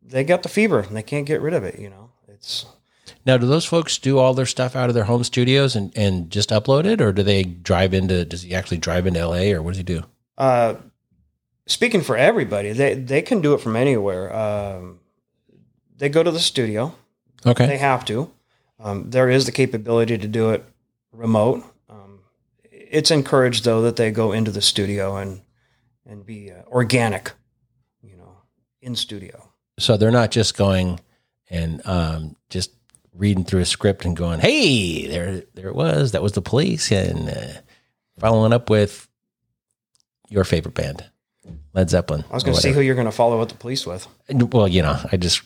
they 0.06 0.24
got 0.24 0.44
the 0.44 0.50
fever 0.50 0.80
and 0.80 0.96
they 0.96 1.04
can't 1.04 1.26
get 1.26 1.42
rid 1.42 1.54
of 1.54 1.64
it. 1.64 1.80
You 1.80 1.90
know, 1.90 2.10
Now, 3.26 3.38
do 3.38 3.48
those 3.48 3.66
folks 3.66 3.98
do 3.98 4.18
all 4.18 4.34
their 4.34 4.46
stuff 4.46 4.76
out 4.76 4.90
of 4.90 4.96
their 4.96 5.06
home 5.06 5.24
studios 5.24 5.76
and, 5.76 5.92
and 5.98 6.30
just 6.30 6.50
upload 6.50 6.86
it, 6.86 7.02
or 7.02 7.12
do 7.14 7.24
they 7.24 7.44
drive 7.44 7.94
into? 7.94 8.26
Does 8.26 8.42
he 8.42 8.54
actually 8.54 8.78
drive 8.78 9.08
into 9.08 9.26
LA, 9.26 9.52
or 9.54 9.62
what 9.62 9.72
does 9.72 9.78
he 9.78 9.84
do? 9.84 10.04
uh, 10.38 10.76
speaking 11.66 12.02
for 12.02 12.18
everybody. 12.18 12.74
They 12.74 12.96
they 12.96 13.22
can 13.22 13.40
do 13.42 13.54
it 13.54 13.62
from 13.62 13.76
anywhere. 13.76 14.36
Um, 14.36 15.00
they 15.98 16.10
go 16.10 16.24
to 16.24 16.32
the 16.32 16.40
studio. 16.40 16.96
Okay, 17.46 17.68
They 17.68 17.78
have 17.78 18.04
to. 18.06 18.32
Um, 18.80 19.10
there 19.12 19.30
is 19.30 19.46
the 19.46 19.52
capability 19.52 20.18
to 20.18 20.28
do 20.28 20.50
it 20.52 20.66
remote. 21.12 21.64
Um, 21.90 22.20
it's 22.72 23.12
encouraged 23.12 23.64
though 23.64 23.82
that 23.84 23.96
they 23.96 24.12
go 24.12 24.32
into 24.34 24.52
the 24.52 24.62
studio 24.62 25.16
and 25.18 25.42
and 26.06 26.26
be 26.26 26.52
uh, 26.52 26.64
organic, 26.68 27.32
you 28.02 28.18
know, 28.18 28.38
in 28.82 28.96
studio. 28.96 29.50
so 29.80 29.96
they're 29.96 30.12
not 30.12 30.32
just 30.32 30.58
going 30.58 31.00
and 31.50 31.86
um, 31.86 32.36
just 32.50 32.72
reading 33.16 33.44
through 33.44 33.62
a 33.62 33.66
script 33.66 34.06
and 34.06 34.16
going, 34.16 34.40
"Hey, 34.40 35.08
there, 35.08 35.44
there 35.54 35.68
it 35.68 35.76
was. 35.76 36.12
That 36.12 36.24
was 36.24 36.34
the 36.34 36.42
police," 36.42 36.92
and 36.92 37.30
uh, 37.30 37.60
following 38.20 38.54
up 38.54 38.70
with 38.70 39.08
your 40.30 40.44
favorite 40.44 40.76
band, 40.76 41.06
Led 41.74 41.90
Zeppelin. 41.90 42.24
I 42.30 42.34
was 42.34 42.44
going 42.44 42.56
to 42.56 42.62
see 42.62 42.72
who 42.72 42.82
you're 42.82 42.96
going 42.96 43.06
to 43.06 43.12
follow 43.12 43.42
up 43.42 43.50
the 43.50 43.56
police 43.56 43.86
with. 43.86 44.08
Well, 44.30 44.68
you 44.68 44.82
know, 44.82 45.00
I 45.12 45.18
just, 45.18 45.42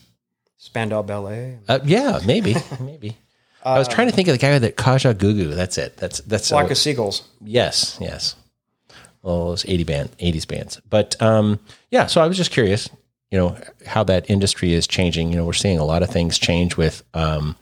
Spandau 0.56 1.02
Ballet, 1.02 1.58
uh, 1.68 1.80
yeah, 1.84 2.20
maybe, 2.26 2.56
maybe. 2.80 3.16
I 3.62 3.78
was 3.78 3.88
trying 3.88 4.08
to 4.08 4.14
think 4.14 4.28
of 4.28 4.32
the 4.32 4.38
guy 4.38 4.58
that 4.58 4.76
Kajagoogoo. 4.76 5.54
That's 5.54 5.78
it. 5.78 5.96
That's 5.96 6.20
that's 6.20 6.48
Flock 6.48 6.70
of 6.70 6.78
Seagulls. 6.78 7.28
Yes, 7.42 7.98
yes. 8.00 8.34
Well, 9.20 9.48
those 9.48 9.66
eighty 9.66 9.84
band, 9.84 10.10
eighties 10.20 10.46
bands, 10.46 10.80
but 10.88 11.20
um, 11.20 11.58
yeah. 11.90 12.06
So 12.06 12.20
I 12.22 12.26
was 12.28 12.36
just 12.36 12.52
curious, 12.52 12.88
you 13.30 13.38
know, 13.38 13.56
how 13.86 14.04
that 14.04 14.28
industry 14.30 14.72
is 14.72 14.86
changing. 14.86 15.30
You 15.30 15.36
know, 15.36 15.44
we're 15.44 15.52
seeing 15.52 15.78
a 15.78 15.84
lot 15.84 16.02
of 16.02 16.10
things 16.10 16.38
change 16.38 16.76
with. 16.76 17.02
Um, 17.14 17.56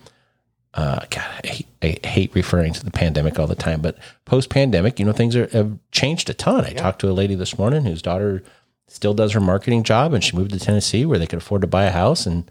uh, 0.74 1.00
God, 1.08 1.24
I 1.42 1.46
hate, 1.46 1.66
I 1.82 2.06
hate 2.06 2.34
referring 2.34 2.74
to 2.74 2.84
the 2.84 2.90
pandemic 2.90 3.38
all 3.38 3.46
the 3.46 3.54
time, 3.54 3.80
but 3.80 3.96
post 4.26 4.50
pandemic, 4.50 4.98
you 4.98 5.06
know, 5.06 5.12
things 5.12 5.34
are, 5.34 5.46
have 5.48 5.78
changed 5.90 6.28
a 6.28 6.34
ton. 6.34 6.66
I 6.66 6.74
talked 6.74 7.00
to 7.00 7.08
a 7.08 7.12
lady 7.12 7.34
this 7.34 7.58
morning 7.58 7.84
whose 7.84 8.02
daughter 8.02 8.42
still 8.86 9.14
does 9.14 9.32
her 9.32 9.40
marketing 9.40 9.84
job, 9.84 10.12
and 10.12 10.22
she 10.22 10.36
moved 10.36 10.50
to 10.50 10.58
Tennessee 10.58 11.06
where 11.06 11.18
they 11.18 11.26
could 11.26 11.38
afford 11.38 11.62
to 11.62 11.66
buy 11.66 11.84
a 11.84 11.90
house, 11.90 12.26
and 12.26 12.50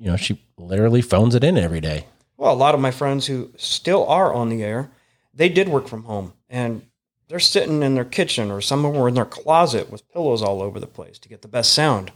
you 0.00 0.06
know, 0.06 0.16
she 0.16 0.42
literally 0.58 1.02
phones 1.02 1.34
it 1.34 1.44
in 1.44 1.58
every 1.58 1.80
day. 1.80 2.06
Well, 2.36 2.52
a 2.52 2.56
lot 2.56 2.74
of 2.74 2.80
my 2.80 2.90
friends 2.90 3.26
who 3.26 3.52
still 3.56 4.06
are 4.06 4.32
on 4.32 4.48
the 4.48 4.64
air, 4.64 4.90
they 5.34 5.50
did 5.50 5.68
work 5.68 5.86
from 5.86 6.04
home 6.04 6.32
and 6.48 6.82
they're 7.28 7.38
sitting 7.38 7.82
in 7.82 7.94
their 7.94 8.04
kitchen 8.04 8.50
or 8.50 8.62
some 8.62 8.84
of 8.84 8.92
them 8.92 9.00
were 9.00 9.08
in 9.08 9.14
their 9.14 9.26
closet 9.26 9.90
with 9.90 10.10
pillows 10.10 10.42
all 10.42 10.62
over 10.62 10.80
the 10.80 10.86
place 10.86 11.18
to 11.18 11.28
get 11.28 11.42
the 11.42 11.48
best 11.48 11.74
sound. 11.74 12.10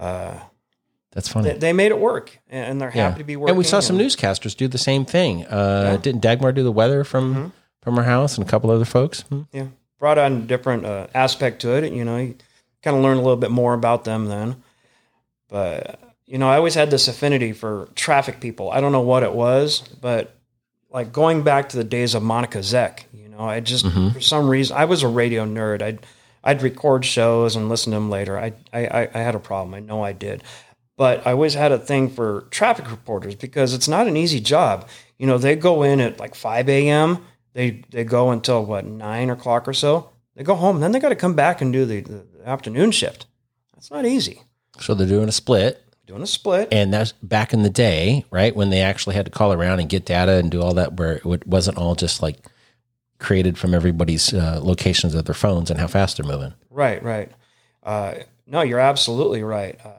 Uh, 0.00 0.38
That's 1.12 1.28
funny. 1.28 1.50
they, 1.52 1.58
they 1.58 1.72
made 1.72 1.92
it 1.92 1.98
work 2.00 2.38
and 2.48 2.80
they're 2.80 2.90
happy 2.90 3.18
to 3.18 3.24
be 3.24 3.36
working. 3.36 3.50
And 3.50 3.58
we 3.58 3.64
saw 3.64 3.80
some 3.80 3.98
newscasters 3.98 4.56
do 4.56 4.66
the 4.66 4.78
same 4.78 5.04
thing. 5.04 5.44
Uh, 5.46 5.96
Didn't 5.98 6.22
Dagmar 6.22 6.52
do 6.52 6.62
the 6.64 6.72
weather 6.72 7.04
from 7.04 7.34
Mm-hmm. 7.34 7.46
from 7.82 7.96
her 7.96 8.02
house 8.04 8.36
and 8.38 8.46
a 8.46 8.50
couple 8.50 8.70
other 8.70 8.84
folks? 8.84 9.20
Hmm. 9.22 9.42
Yeah, 9.52 9.66
brought 9.98 10.18
on 10.18 10.32
a 10.32 10.40
different 10.40 10.84
uh, 10.86 11.06
aspect 11.14 11.60
to 11.62 11.70
it. 11.76 11.92
You 11.92 12.04
know, 12.04 12.16
you 12.16 12.34
kind 12.82 12.96
of 12.96 13.02
learn 13.02 13.16
a 13.18 13.20
little 13.20 13.36
bit 13.36 13.50
more 13.50 13.74
about 13.74 14.04
them 14.04 14.26
then. 14.26 14.62
But 15.48 16.00
you 16.26 16.38
know, 16.38 16.48
I 16.48 16.56
always 16.56 16.74
had 16.74 16.90
this 16.90 17.08
affinity 17.08 17.52
for 17.52 17.88
traffic 17.94 18.40
people. 18.40 18.70
I 18.70 18.80
don't 18.80 18.92
know 18.92 19.00
what 19.00 19.22
it 19.22 19.32
was, 19.32 19.80
but 20.00 20.34
like 20.90 21.12
going 21.12 21.42
back 21.42 21.68
to 21.70 21.76
the 21.76 21.84
days 21.84 22.14
of 22.14 22.22
Monica 22.22 22.62
Zech, 22.62 23.06
you 23.12 23.28
know, 23.28 23.40
I 23.40 23.60
just 23.60 23.86
for 24.12 24.20
some 24.20 24.48
reason 24.48 24.76
I 24.76 24.84
was 24.84 25.02
a 25.02 25.08
radio 25.08 25.44
nerd. 25.44 25.82
I'd 25.82 26.06
I'd 26.42 26.62
record 26.62 27.04
shows 27.04 27.56
and 27.56 27.68
listen 27.68 27.92
to 27.92 27.96
them 27.96 28.10
later. 28.10 28.38
I 28.38 28.52
I 28.72 29.08
I- 29.14 29.18
had 29.18 29.34
a 29.34 29.40
problem. 29.40 29.74
I 29.74 29.80
know 29.80 30.02
I 30.02 30.12
did. 30.12 30.42
But 30.96 31.26
I 31.26 31.32
always 31.32 31.54
had 31.54 31.72
a 31.72 31.78
thing 31.78 32.10
for 32.10 32.46
traffic 32.50 32.90
reporters 32.90 33.34
because 33.34 33.72
it's 33.72 33.88
not 33.88 34.06
an 34.06 34.16
easy 34.18 34.38
job. 34.40 34.86
You 35.18 35.26
know, 35.26 35.38
they 35.38 35.56
go 35.56 35.82
in 35.82 35.98
at 36.00 36.20
like 36.20 36.34
5 36.34 36.68
a.m. 36.68 37.24
They 37.54 37.82
they 37.90 38.04
go 38.04 38.30
until 38.30 38.64
what 38.64 38.84
nine 38.84 39.30
o'clock 39.30 39.66
or 39.66 39.72
so. 39.72 40.10
They 40.36 40.44
go 40.44 40.54
home, 40.54 40.80
then 40.80 40.92
they 40.92 41.00
got 41.00 41.08
to 41.10 41.16
come 41.16 41.34
back 41.34 41.60
and 41.60 41.72
do 41.72 41.84
the, 41.84 42.00
the 42.02 42.24
afternoon 42.46 42.90
shift. 42.92 43.26
That's 43.74 43.90
not 43.90 44.06
easy. 44.06 44.42
So 44.78 44.94
they're 44.94 45.06
doing 45.06 45.28
a 45.28 45.32
split, 45.32 45.82
Doing 46.06 46.22
a 46.22 46.26
split. 46.26 46.68
and 46.72 46.92
that's 46.94 47.12
back 47.22 47.52
in 47.52 47.62
the 47.62 47.68
day, 47.70 48.24
right 48.30 48.54
when 48.54 48.70
they 48.70 48.80
actually 48.80 49.16
had 49.16 49.24
to 49.26 49.30
call 49.32 49.52
around 49.52 49.80
and 49.80 49.88
get 49.88 50.04
data 50.06 50.32
and 50.32 50.50
do 50.50 50.62
all 50.62 50.74
that, 50.74 50.94
where 50.94 51.14
it 51.24 51.46
wasn't 51.46 51.76
all 51.78 51.94
just 51.94 52.22
like 52.22 52.36
created 53.20 53.56
from 53.56 53.74
everybody's 53.74 54.34
uh, 54.34 54.58
locations 54.62 55.14
of 55.14 55.26
their 55.26 55.34
phones 55.34 55.70
and 55.70 55.78
how 55.78 55.86
fast 55.86 56.16
they're 56.16 56.26
moving. 56.26 56.54
Right, 56.70 57.00
right. 57.02 57.30
Uh, 57.82 58.14
no, 58.46 58.62
you're 58.62 58.80
absolutely 58.80 59.42
right. 59.44 59.78
Uh, 59.84 59.92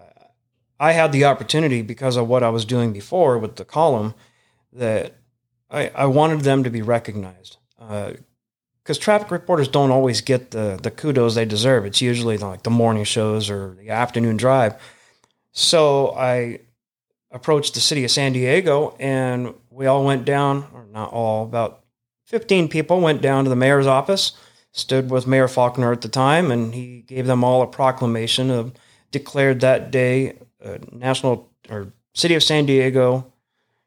I 0.80 0.92
had 0.92 1.12
the 1.12 1.26
opportunity 1.26 1.84
because 1.84 2.18
of 2.18 2.28
what 2.28 2.44
I 2.44 2.50
was 2.50 2.66
doing 2.66 2.92
before 2.92 3.38
with 3.38 3.56
the 3.56 3.64
column 3.64 4.16
that 4.74 5.16
I, 5.70 5.92
I 5.96 6.06
wanted 6.08 6.42
them 6.42 6.64
to 6.64 6.70
be 6.70 6.82
recognized. 6.82 7.58
Because 7.80 8.98
traffic 8.98 9.32
reporters 9.32 9.68
don't 9.68 9.92
always 9.92 10.22
get 10.22 10.52
the, 10.52 10.80
the 10.82 10.92
kudos 10.92 11.36
they 11.36 11.46
deserve. 11.46 11.86
It's 11.86 12.02
usually 12.02 12.38
like 12.38 12.64
the 12.64 12.70
morning 12.70 13.04
shows 13.04 13.50
or 13.50 13.76
the 13.80 13.90
afternoon 13.90 14.38
drive. 14.38 14.76
So 15.52 16.16
I 16.16 16.60
approached 17.30 17.76
the 17.76 17.80
city 17.80 18.04
of 18.04 18.12
San 18.12 18.34
Diego 18.34 18.96
and 19.00 19.54
we 19.70 19.86
all 19.86 20.04
went 20.04 20.26
down, 20.26 20.66
or 20.74 20.86
not 20.92 21.12
all, 21.12 21.44
about 21.44 21.81
15 22.32 22.70
people 22.70 23.02
went 23.02 23.22
down 23.22 23.44
to 23.44 23.50
the 23.50 23.56
mayor's 23.56 23.86
office 23.88 24.32
stood 24.72 25.12
with 25.12 25.28
Mayor 25.28 25.48
Faulconer 25.50 25.92
at 25.92 26.00
the 26.00 26.08
time, 26.08 26.50
and 26.50 26.74
he 26.74 27.02
gave 27.02 27.28
them 27.28 27.44
all 27.44 27.62
a 27.62 27.68
proclamation 27.68 28.50
of 28.50 28.72
declared 29.12 29.60
that 29.60 29.92
day 29.92 30.38
uh, 30.64 30.78
National 30.94 31.52
or 31.70 31.92
City 32.14 32.36
of 32.36 32.42
San 32.42 32.66
Diego 32.66 33.32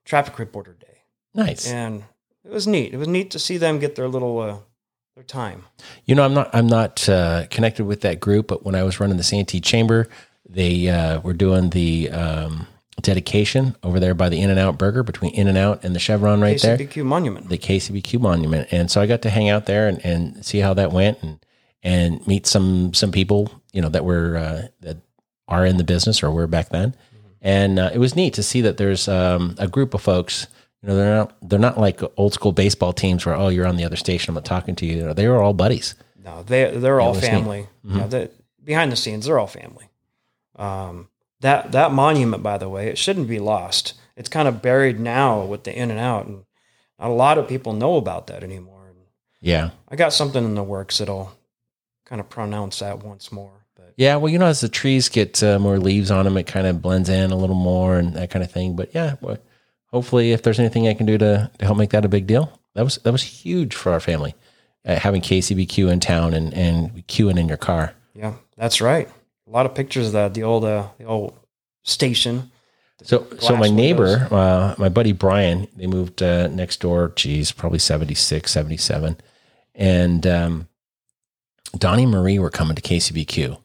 Traffic 0.05 0.39
Reporter 0.39 0.77
Day, 0.79 0.99
Nice. 1.35 1.67
and 1.67 2.05
it 2.45 2.51
was 2.53 2.67
neat. 2.67 2.93
It 2.93 2.99
was 2.99 3.09
neat 3.09 3.31
to 3.31 3.39
see 3.39 3.57
them 3.57 3.79
get 3.79 3.95
their 3.95 4.09
little 4.09 4.39
uh, 4.39 4.59
their 5.15 5.25
time. 5.25 5.65
You 6.05 6.15
know, 6.15 6.23
I'm 6.23 6.35
not 6.35 6.51
I'm 6.55 6.67
not 6.67 7.09
uh, 7.09 7.47
connected 7.51 7.87
with 7.87 8.03
that 8.03 8.21
group, 8.21 8.47
but 8.47 8.63
when 8.63 8.75
I 8.75 8.83
was 8.83 9.01
running 9.01 9.17
the 9.17 9.23
Santee 9.25 9.61
Chamber, 9.61 10.07
they 10.47 10.89
uh, 10.89 11.21
were 11.21 11.33
doing 11.33 11.71
the 11.71 12.11
um, 12.11 12.67
dedication 13.01 13.77
over 13.83 13.99
there 14.01 14.15
by 14.15 14.29
the 14.29 14.41
In 14.41 14.51
and 14.51 14.59
Out 14.59 14.79
Burger 14.79 15.03
between 15.03 15.35
In 15.35 15.49
and 15.49 15.59
Out 15.59 15.85
and 15.85 15.95
the 15.95 15.99
Chevron 15.99 16.41
right 16.41 16.61
there, 16.61 16.77
KCBQ 16.79 17.05
Monument. 17.05 17.49
the 17.49 17.59
KCBQ 17.59 18.21
Monument. 18.21 18.69
And 18.71 18.91
so 18.91 19.01
I 19.01 19.07
got 19.07 19.23
to 19.23 19.31
hang 19.31 19.49
out 19.49 19.67
there 19.67 19.89
and, 19.89 20.05
and 20.05 20.45
see 20.45 20.59
how 20.59 20.75
that 20.75 20.93
went 20.93 21.23
and 21.23 21.39
and 21.83 22.27
meet 22.27 22.47
some 22.47 22.95
some 22.95 23.13
people 23.13 23.51
you 23.73 23.83
know 23.83 23.89
that 23.91 24.05
were 24.05 24.37
uh, 24.37 24.69
that 24.81 24.99
are 25.49 25.67
in 25.67 25.77
the 25.77 25.85
business 25.85 26.23
or 26.23 26.31
were 26.31 26.47
back 26.47 26.71
then. 26.71 26.95
And 27.43 27.79
uh, 27.79 27.91
it 27.93 27.99
was 27.99 28.17
neat 28.17 28.33
to 28.35 28.43
see 28.43 28.63
that 28.63 28.79
there's 28.79 29.07
um, 29.07 29.55
a 29.59 29.69
group 29.69 29.93
of 29.93 30.01
folks. 30.01 30.47
You 30.83 30.89
know, 30.89 30.97
they're 30.97 31.15
not 31.17 31.37
they're 31.43 31.59
not 31.59 31.79
like 31.79 32.01
old 32.17 32.33
school 32.33 32.53
baseball 32.53 32.93
teams 32.93 33.27
where 33.27 33.35
oh 33.35 33.49
you're 33.49 33.67
on 33.67 33.77
the 33.77 33.85
other 33.85 33.97
station 33.97 34.31
I'm 34.31 34.35
not 34.35 34.45
talking 34.47 34.75
to 34.77 34.87
you. 34.87 34.97
you 34.97 35.03
know, 35.05 35.13
they 35.13 35.29
were 35.29 35.43
all 35.43 35.53
buddies. 35.53 35.95
No, 36.25 36.43
they 36.43 36.75
they're 36.77 37.01
all 37.01 37.11
it 37.11 37.17
was 37.17 37.23
neat. 37.23 37.31
family. 37.31 37.69
Yeah, 37.83 38.07
they, 38.07 38.29
behind 38.63 38.91
the 38.93 38.97
scenes, 38.97 39.27
they're 39.27 39.39
all 39.39 39.47
family. 39.47 39.91
Um, 40.57 41.09
that 41.45 41.73
that 41.73 41.93
monument, 41.93 42.43
by 42.43 42.57
the 42.57 42.71
way, 42.71 42.89
it 42.89 42.97
shouldn't 42.97 43.29
be 43.29 43.39
lost. 43.39 43.93
It's 44.17 44.31
kind 44.31 44.49
of 44.49 44.63
buried 44.63 44.99
now 44.99 45.45
with 45.45 45.65
the 45.65 45.77
in 45.77 45.91
and 45.91 46.01
out, 46.01 46.25
and 46.27 46.45
not 46.99 47.11
a 47.11 47.13
lot 47.13 47.37
of 47.37 47.49
people 47.49 47.75
know 47.75 47.97
about 47.97 48.29
that 48.29 48.43
anymore. 48.43 48.87
And 48.89 48.97
Yeah. 49.41 49.71
I 49.89 49.97
got 49.97 50.15
something 50.15 50.43
in 50.43 50.55
the 50.55 50.63
works 50.63 50.99
that'll 50.99 51.33
kind 52.07 52.21
of 52.21 52.31
pronounce 52.31 52.79
that 52.79 53.05
once 53.05 53.31
more. 53.31 53.67
But 53.77 53.93
Yeah, 53.97 54.17
well, 54.17 54.33
you 54.33 54.39
know, 54.39 54.47
as 54.47 54.61
the 54.63 54.71
trees 54.71 55.11
get 55.11 55.43
uh, 55.43 55.59
more 55.59 55.79
leaves 55.79 56.11
on 56.11 56.25
them, 56.25 56.39
it 56.39 56.47
kind 56.47 56.67
of 56.67 56.81
blends 56.81 57.11
in 57.11 57.31
a 57.31 57.37
little 57.37 57.57
more 57.57 57.99
and 57.99 58.15
that 58.15 58.31
kind 58.31 58.43
of 58.43 58.51
thing. 58.51 58.75
But 58.75 58.95
yeah, 58.95 59.17
well, 59.21 59.37
hopefully, 59.87 60.33
if 60.33 60.43
there's 60.43 60.59
anything 60.61 60.89
I 60.89 60.95
can 60.95 61.05
do 61.07 61.19
to, 61.19 61.51
to 61.59 61.65
help 61.65 61.77
make 61.77 61.91
that 61.91 62.07
a 62.07 62.09
big 62.09 62.27
deal, 62.27 62.59
that 62.75 62.85
was 62.85 62.97
that 63.05 63.13
was 63.13 63.23
huge 63.23 63.75
for 63.75 63.93
our 63.93 64.01
family, 64.01 64.35
uh, 64.87 64.97
having 64.97 65.21
KCBQ 65.21 65.93
in 65.93 66.01
town 66.01 66.33
and 66.33 66.55
and 66.55 67.07
queuing 67.07 67.39
in 67.39 67.49
your 67.49 67.59
car. 67.59 67.93
yeah, 68.15 68.33
that's 68.57 68.81
right. 68.81 69.11
A 69.47 69.51
lot 69.51 69.67
of 69.67 69.75
pictures 69.75 70.07
of 70.09 70.13
that 70.13 70.35
the 70.35 70.43
old 70.43 70.65
uh, 70.65 70.89
the 70.99 71.05
old 71.05 71.39
station. 71.83 72.51
So, 73.03 73.27
so 73.39 73.57
my 73.57 73.69
neighbor, 73.69 74.29
uh, 74.31 74.75
my 74.79 74.89
buddy 74.89 75.13
Brian, 75.13 75.67
they 75.77 75.87
moved 75.87 76.23
uh, 76.23 76.47
next 76.47 76.81
door. 76.81 77.13
Geez, 77.17 77.53
probably 77.53 77.81
76, 77.81 78.51
77. 78.51 79.17
and 79.75 80.27
um, 80.27 80.69
Donnie 81.77 82.05
and 82.05 82.13
Marie 82.13 82.39
were 82.39 82.51
coming 82.51 82.77
to 82.77 82.83
KCBQ, 82.83 83.59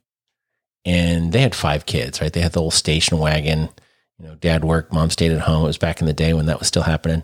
and 0.83 1.31
they 1.31 1.39
had 1.41 1.55
five 1.55 1.85
kids. 1.85 2.19
Right, 2.19 2.33
they 2.33 2.41
had 2.41 2.51
the 2.53 2.59
little 2.59 2.71
station 2.71 3.19
wagon. 3.19 3.69
You 4.17 4.27
know, 4.27 4.35
dad 4.35 4.65
worked, 4.65 4.91
mom 4.91 5.09
stayed 5.11 5.31
at 5.31 5.41
home. 5.41 5.63
It 5.63 5.67
was 5.67 5.77
back 5.77 6.01
in 6.01 6.07
the 6.07 6.13
day 6.13 6.33
when 6.33 6.47
that 6.47 6.59
was 6.59 6.67
still 6.67 6.83
happening, 6.83 7.23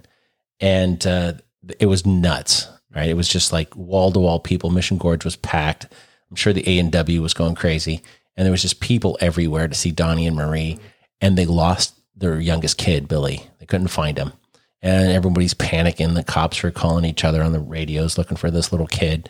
and 0.61 1.05
uh, 1.05 1.33
it 1.79 1.87
was 1.87 2.05
nuts. 2.05 2.69
Right, 2.95 3.09
it 3.09 3.17
was 3.17 3.27
just 3.27 3.51
like 3.51 3.75
wall 3.75 4.11
to 4.13 4.19
wall 4.19 4.39
people. 4.39 4.69
Mission 4.69 4.97
Gorge 4.97 5.25
was 5.25 5.35
packed. 5.35 5.87
I'm 6.29 6.37
sure 6.37 6.53
the 6.53 6.69
A 6.69 6.79
and 6.79 6.91
W 6.93 7.21
was 7.21 7.33
going 7.33 7.55
crazy, 7.55 8.01
and 8.35 8.45
there 8.45 8.51
was 8.51 8.61
just 8.61 8.79
people 8.79 9.17
everywhere 9.21 9.67
to 9.67 9.75
see 9.75 9.91
Donnie 9.91 10.27
and 10.27 10.35
Marie. 10.35 10.77
And 11.21 11.37
they 11.37 11.45
lost 11.45 11.95
their 12.15 12.39
youngest 12.39 12.77
kid, 12.77 13.07
Billy. 13.07 13.47
They 13.59 13.65
couldn't 13.65 13.87
find 13.87 14.17
him, 14.17 14.33
and 14.81 15.11
everybody's 15.11 15.53
panicking. 15.53 16.13
The 16.13 16.23
cops 16.23 16.63
are 16.63 16.71
calling 16.71 17.05
each 17.05 17.23
other 17.23 17.41
on 17.41 17.51
the 17.51 17.59
radios 17.59 18.17
looking 18.17 18.37
for 18.37 18.51
this 18.51 18.71
little 18.71 18.87
kid. 18.87 19.29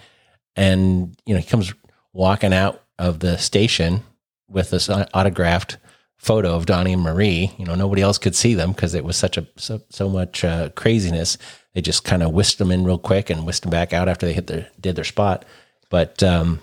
And 0.55 1.15
you 1.25 1.33
know, 1.33 1.39
he 1.39 1.47
comes 1.47 1.73
walking 2.13 2.53
out 2.53 2.81
of 2.97 3.19
the 3.19 3.37
station 3.37 4.03
with 4.47 4.71
this 4.71 4.89
autographed 4.89 5.77
photo 6.17 6.55
of 6.55 6.65
Donnie 6.65 6.93
and 6.93 7.01
Marie. 7.01 7.51
You 7.57 7.65
know, 7.65 7.75
nobody 7.75 8.01
else 8.01 8.17
could 8.17 8.35
see 8.35 8.53
them 8.53 8.71
because 8.71 8.93
it 8.93 9.03
was 9.03 9.17
such 9.17 9.37
a 9.37 9.47
so, 9.57 9.81
so 9.89 10.09
much 10.09 10.43
uh, 10.43 10.69
craziness. 10.69 11.37
They 11.73 11.81
just 11.81 12.03
kind 12.03 12.23
of 12.23 12.31
whisked 12.31 12.57
them 12.57 12.71
in 12.71 12.83
real 12.83 12.97
quick 12.97 13.29
and 13.29 13.45
whisked 13.45 13.63
them 13.63 13.71
back 13.71 13.93
out 13.93 14.07
after 14.09 14.25
they 14.25 14.33
hit 14.33 14.47
their 14.47 14.69
did 14.79 14.95
their 14.95 15.03
spot. 15.03 15.45
But 15.89 16.23
um, 16.23 16.61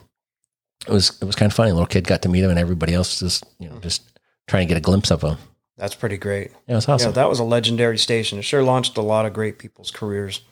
it 0.86 0.92
was 0.92 1.18
it 1.20 1.24
was 1.24 1.34
kind 1.36 1.50
of 1.50 1.54
funny. 1.56 1.72
little 1.72 1.86
kid 1.86 2.06
got 2.06 2.22
to 2.22 2.28
meet 2.28 2.44
him, 2.44 2.50
and 2.50 2.58
everybody 2.58 2.94
else 2.94 3.18
just 3.20 3.44
you 3.58 3.68
know 3.68 3.78
just 3.78 4.02
trying 4.46 4.66
to 4.66 4.68
get 4.68 4.78
a 4.78 4.80
glimpse 4.80 5.10
of 5.10 5.22
him. 5.22 5.36
That's 5.76 5.94
pretty 5.94 6.16
great. 6.18 6.50
Yeah, 6.66 6.72
it 6.72 6.74
was 6.76 6.88
awesome. 6.88 7.08
Yeah, 7.10 7.12
that 7.14 7.28
was 7.28 7.38
a 7.38 7.44
legendary 7.44 7.98
station. 7.98 8.38
It 8.38 8.42
sure 8.42 8.62
launched 8.62 8.96
a 8.96 9.02
lot 9.02 9.26
of 9.26 9.32
great 9.32 9.58
people's 9.58 9.90
careers. 9.90 10.42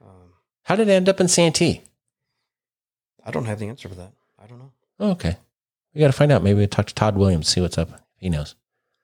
Um, 0.00 0.32
How 0.64 0.76
did 0.76 0.88
it 0.88 0.92
end 0.92 1.08
up 1.08 1.20
in 1.20 1.28
Santee? 1.28 1.82
I 3.24 3.30
don't 3.30 3.44
have 3.46 3.58
the 3.58 3.68
answer 3.68 3.88
for 3.88 3.94
that. 3.96 4.12
I 4.42 4.46
don't 4.46 4.58
know. 4.58 4.72
Oh, 5.00 5.10
okay, 5.10 5.36
we 5.94 6.00
got 6.00 6.06
to 6.08 6.12
find 6.12 6.32
out. 6.32 6.42
Maybe 6.42 6.58
we 6.58 6.66
talk 6.66 6.86
to 6.86 6.94
Todd 6.94 7.16
Williams, 7.16 7.48
see 7.48 7.60
what's 7.60 7.78
up. 7.78 7.90
He 8.16 8.28
knows. 8.28 8.54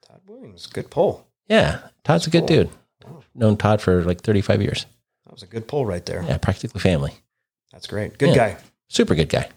Todd 0.06 0.20
Williams, 0.26 0.66
good 0.66 0.90
pull. 0.90 1.26
Yeah, 1.48 1.80
Todd's 2.02 2.26
a 2.26 2.30
good 2.30 2.46
Cool. 2.48 2.64
dude. 2.64 2.70
Known 3.34 3.56
Todd 3.56 3.80
for 3.80 4.02
like 4.04 4.20
35 4.22 4.62
years. 4.62 4.86
That 5.26 5.32
was 5.32 5.42
a 5.42 5.46
good 5.46 5.66
pull 5.68 5.84
right 5.86 6.04
there. 6.06 6.22
Yeah, 6.26 6.38
practically 6.38 6.80
family. 6.80 7.12
That's 7.72 7.86
great. 7.86 8.16
Good 8.18 8.30
Yeah. 8.30 8.36
guy. 8.54 8.56
Super 8.88 9.14
good 9.14 9.28
guy. 9.28 9.48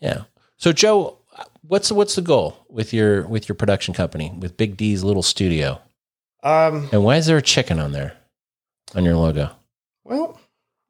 Yeah. 0.00 0.22
So 0.56 0.72
Joe, 0.72 1.18
what's 1.62 1.90
what's 1.92 2.14
the 2.14 2.22
goal 2.22 2.56
with 2.68 2.92
your 2.92 3.26
with 3.26 3.48
your 3.48 3.56
production 3.56 3.94
company 3.94 4.32
with 4.38 4.56
Big 4.56 4.76
D's 4.76 5.04
little 5.04 5.22
studio? 5.22 5.80
Um, 6.42 6.88
And 6.92 7.04
why 7.04 7.16
is 7.16 7.26
there 7.26 7.36
a 7.36 7.42
chicken 7.42 7.78
on 7.80 7.92
there 7.92 8.14
on 8.94 9.04
your 9.04 9.16
logo? 9.16 9.50
well, 10.04 10.40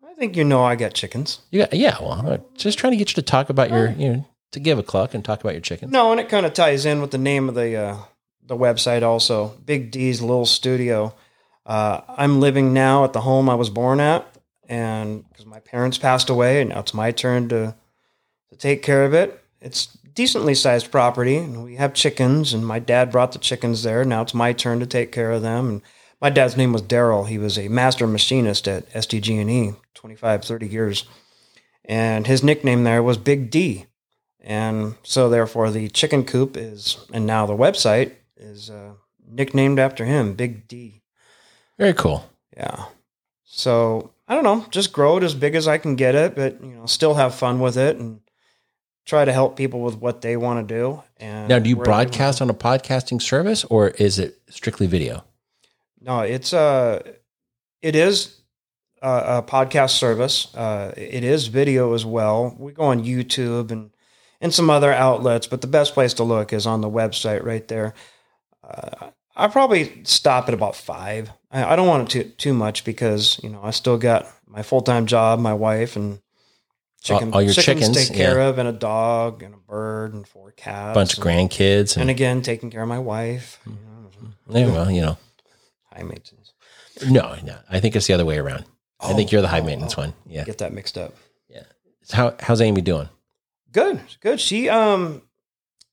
I 0.08 0.14
think 0.14 0.36
you 0.36 0.44
know 0.44 0.62
I 0.64 0.74
got 0.76 0.94
chickens. 0.94 1.40
You 1.50 1.60
got 1.60 1.72
yeah. 1.72 1.96
Well, 2.00 2.12
I'm 2.12 2.42
just 2.56 2.78
trying 2.78 2.92
to 2.92 2.96
get 2.96 3.10
you 3.10 3.14
to 3.14 3.22
talk 3.22 3.50
about 3.50 3.70
your 3.70 3.90
you 3.92 4.12
know 4.12 4.28
to 4.52 4.60
give 4.60 4.78
a 4.78 4.82
cluck 4.82 5.14
and 5.14 5.24
talk 5.24 5.40
about 5.40 5.52
your 5.52 5.60
chicken. 5.60 5.90
No, 5.90 6.10
and 6.10 6.20
it 6.20 6.28
kind 6.28 6.44
of 6.46 6.52
ties 6.54 6.84
in 6.86 7.00
with 7.00 7.10
the 7.12 7.18
name 7.18 7.48
of 7.48 7.54
the 7.54 7.76
uh, 7.76 7.96
the 8.44 8.56
website 8.56 9.02
also. 9.02 9.48
Big 9.64 9.90
D's 9.90 10.20
Little 10.20 10.46
Studio. 10.46 11.14
Uh, 11.64 12.00
I'm 12.08 12.40
living 12.40 12.72
now 12.72 13.04
at 13.04 13.12
the 13.12 13.20
home 13.20 13.48
I 13.50 13.54
was 13.54 13.68
born 13.70 14.00
at, 14.00 14.26
and 14.68 15.28
because 15.28 15.44
my 15.46 15.60
parents 15.60 15.98
passed 15.98 16.30
away, 16.30 16.60
and 16.62 16.70
now 16.70 16.80
it's 16.80 16.94
my 16.94 17.10
turn 17.12 17.48
to 17.50 17.74
take 18.58 18.82
care 18.82 19.04
of 19.04 19.14
it. 19.14 19.42
It's 19.60 19.86
decently 20.14 20.54
sized 20.54 20.90
property, 20.90 21.36
and 21.36 21.64
we 21.64 21.76
have 21.76 21.94
chickens, 21.94 22.52
and 22.52 22.66
my 22.66 22.78
dad 22.78 23.10
brought 23.10 23.32
the 23.32 23.38
chickens 23.38 23.82
there. 23.82 24.04
Now 24.04 24.22
it's 24.22 24.34
my 24.34 24.52
turn 24.52 24.80
to 24.80 24.86
take 24.86 25.12
care 25.12 25.30
of 25.30 25.42
them. 25.42 25.68
And 25.68 25.82
my 26.20 26.30
dad's 26.30 26.56
name 26.56 26.72
was 26.72 26.82
Daryl. 26.82 27.28
He 27.28 27.38
was 27.38 27.58
a 27.58 27.68
master 27.68 28.06
machinist 28.06 28.66
at 28.68 28.90
SDG&E, 28.92 29.74
25, 29.94 30.44
30 30.44 30.68
years, 30.68 31.04
and 31.84 32.26
his 32.26 32.42
nickname 32.42 32.84
there 32.84 33.02
was 33.02 33.16
Big 33.16 33.50
D. 33.50 33.86
And 34.40 34.94
so, 35.02 35.28
therefore, 35.28 35.70
the 35.70 35.88
chicken 35.88 36.24
coop 36.24 36.56
is, 36.56 37.04
and 37.12 37.26
now 37.26 37.44
the 37.44 37.56
website 37.56 38.12
is 38.36 38.70
uh, 38.70 38.94
nicknamed 39.26 39.78
after 39.78 40.04
him, 40.04 40.34
Big 40.34 40.68
D. 40.68 41.02
Very 41.78 41.94
cool. 41.94 42.28
Yeah. 42.56 42.86
So 43.44 44.12
I 44.28 44.34
don't 44.34 44.44
know, 44.44 44.66
just 44.70 44.92
grow 44.92 45.16
it 45.16 45.22
as 45.22 45.34
big 45.34 45.54
as 45.54 45.66
I 45.66 45.78
can 45.78 45.96
get 45.96 46.14
it, 46.14 46.36
but 46.36 46.62
you 46.62 46.74
know, 46.74 46.86
still 46.86 47.14
have 47.14 47.34
fun 47.34 47.60
with 47.60 47.78
it 47.78 47.96
and 47.96 48.20
try 49.08 49.24
to 49.24 49.32
help 49.32 49.56
people 49.56 49.80
with 49.80 49.96
what 49.96 50.20
they 50.20 50.36
want 50.36 50.68
to 50.68 50.74
do. 50.74 51.02
And 51.16 51.48
Now, 51.48 51.58
do 51.58 51.68
you 51.68 51.76
where 51.76 51.84
they 51.84 51.90
wanna- 51.90 52.04
broadcast 52.04 52.40
on 52.42 52.50
a 52.50 52.54
podcasting 52.54 53.20
service 53.20 53.64
or 53.64 53.88
is 53.88 54.18
it 54.20 54.38
strictly 54.48 54.86
video? 54.86 55.24
No, 56.00 56.20
it's 56.20 56.52
uh 56.52 57.02
it 57.82 57.96
is 57.96 58.40
a, 59.02 59.38
a 59.38 59.42
podcast 59.42 59.90
service. 59.90 60.54
Uh, 60.54 60.92
it 60.96 61.22
is 61.24 61.46
video 61.48 61.94
as 61.94 62.04
well. 62.04 62.54
We 62.58 62.72
go 62.72 62.84
on 62.84 63.04
YouTube 63.04 63.70
and 63.72 63.90
and 64.40 64.54
some 64.54 64.70
other 64.70 64.92
outlets, 64.92 65.46
but 65.48 65.60
the 65.60 65.66
best 65.66 65.94
place 65.94 66.14
to 66.14 66.24
look 66.24 66.52
is 66.52 66.66
on 66.66 66.80
the 66.80 66.90
website 66.90 67.42
right 67.44 67.66
there. 67.66 67.94
Uh, 68.62 69.10
I 69.34 69.48
probably 69.48 70.00
stop 70.04 70.48
at 70.48 70.54
about 70.54 70.76
five. 70.76 71.30
I, 71.50 71.72
I 71.72 71.76
don't 71.76 71.88
want 71.88 72.02
it 72.02 72.10
too 72.10 72.30
too 72.36 72.54
much 72.54 72.84
because 72.84 73.40
you 73.42 73.48
know 73.50 73.60
I 73.62 73.70
still 73.70 73.98
got 73.98 74.26
my 74.46 74.62
full 74.62 74.82
time 74.82 75.06
job, 75.06 75.40
my 75.40 75.54
wife, 75.54 75.96
and 75.96 76.20
chicken, 77.02 77.28
All- 77.28 77.34
all 77.36 77.42
your 77.42 77.52
chickens 77.54 77.86
chickens, 77.88 78.08
take 78.08 78.16
care 78.16 78.40
of, 78.40 78.58
and 78.58 78.68
a 78.68 78.72
dog, 78.72 79.42
and 79.42 79.54
a 79.54 79.58
bird, 79.58 80.14
and 80.14 80.26
four 80.26 80.50
cats, 80.52 80.94
bunch 80.94 81.16
of 81.18 81.24
grandkids 81.24 81.94
and 81.94 82.02
and, 82.02 82.10
again 82.10 82.42
taking 82.42 82.70
care 82.70 82.82
of 82.82 82.88
my 82.88 82.98
wife. 82.98 83.58
Yeah, 84.50 84.66
well, 84.66 84.90
you 84.90 85.00
know, 85.02 85.18
high 85.92 86.02
maintenance. 86.02 86.52
no, 87.08 87.36
no, 87.44 87.56
I 87.70 87.80
think 87.80 87.94
it's 87.96 88.06
the 88.06 88.14
other 88.14 88.24
way 88.24 88.38
around. 88.38 88.64
I 89.00 89.12
think 89.12 89.28
Oh, 89.28 89.32
you're 89.32 89.42
the 89.42 89.48
high 89.48 89.60
oh, 89.60 89.64
maintenance 89.64 89.94
oh. 89.96 90.02
one. 90.02 90.14
Yeah. 90.26 90.44
Get 90.44 90.58
that 90.58 90.72
mixed 90.72 90.98
up. 90.98 91.14
How 92.10 92.34
how's 92.40 92.62
Amy 92.62 92.80
doing? 92.80 93.10
Good, 93.70 94.00
good. 94.22 94.40
She 94.40 94.68
um, 94.70 95.20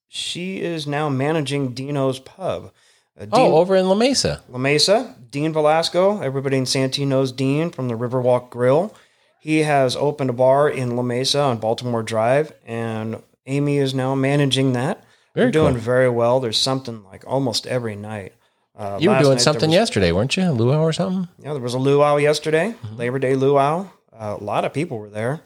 she 0.08 0.62
is 0.62 0.88
now 0.88 1.10
managing 1.10 1.74
Dino's 1.74 2.20
Pub. 2.20 2.72
Uh, 3.20 3.26
Dean, 3.26 3.32
Oh, 3.34 3.58
over 3.58 3.76
in 3.76 3.89
La 3.89 3.96
Mesa. 3.96 4.41
La 4.48 4.58
Mesa, 4.58 5.13
Dean 5.30 5.52
Velasco. 5.52 6.22
Everybody 6.22 6.56
in 6.58 6.65
Santee 6.65 7.04
knows 7.04 7.34
Dean 7.34 7.70
from 7.70 7.89
the 7.89 7.96
Riverwalk 7.96 8.50
Grill. 8.50 8.96
He 9.45 9.60
has 9.60 9.95
opened 9.95 10.31
a 10.31 10.34
bar 10.34 10.67
in 10.67 10.95
La 10.95 11.03
Mesa 11.03 11.39
on 11.39 11.58
Baltimore 11.60 12.01
Drive, 12.01 12.51
and 12.65 13.21
Amy 13.45 13.77
is 13.77 13.93
now 13.93 14.15
managing 14.15 14.73
that. 14.73 15.03
Very 15.36 15.45
They're 15.45 15.51
doing 15.51 15.73
cool. 15.75 15.81
very 15.84 16.10
well. 16.10 16.39
There's 16.39 16.58
something 16.58 17.03
like 17.03 17.23
almost 17.27 17.67
every 17.67 17.95
night. 17.95 18.34
Uh, 18.75 18.97
You 18.99 19.12
were 19.12 19.19
doing 19.19 19.31
night 19.34 19.41
something 19.41 19.69
was- 19.69 19.75
yesterday, 19.75 20.12
weren't 20.12 20.36
you? 20.36 20.49
Luau 20.49 20.81
or 20.81 20.91
something? 20.91 21.27
Yeah, 21.38 21.53
there 21.53 21.62
was 21.62 21.75
a 21.75 21.77
luau 21.77 22.17
yesterday, 22.17 22.73
Mm-hmm. 22.81 22.95
Labor 22.97 23.19
Day 23.19 23.36
luau. 23.36 23.86
Uh, 24.12 24.36
a 24.39 24.43
lot 24.43 24.65
of 24.65 24.73
people 24.73 24.97
were 24.97 25.12
there. 25.12 25.41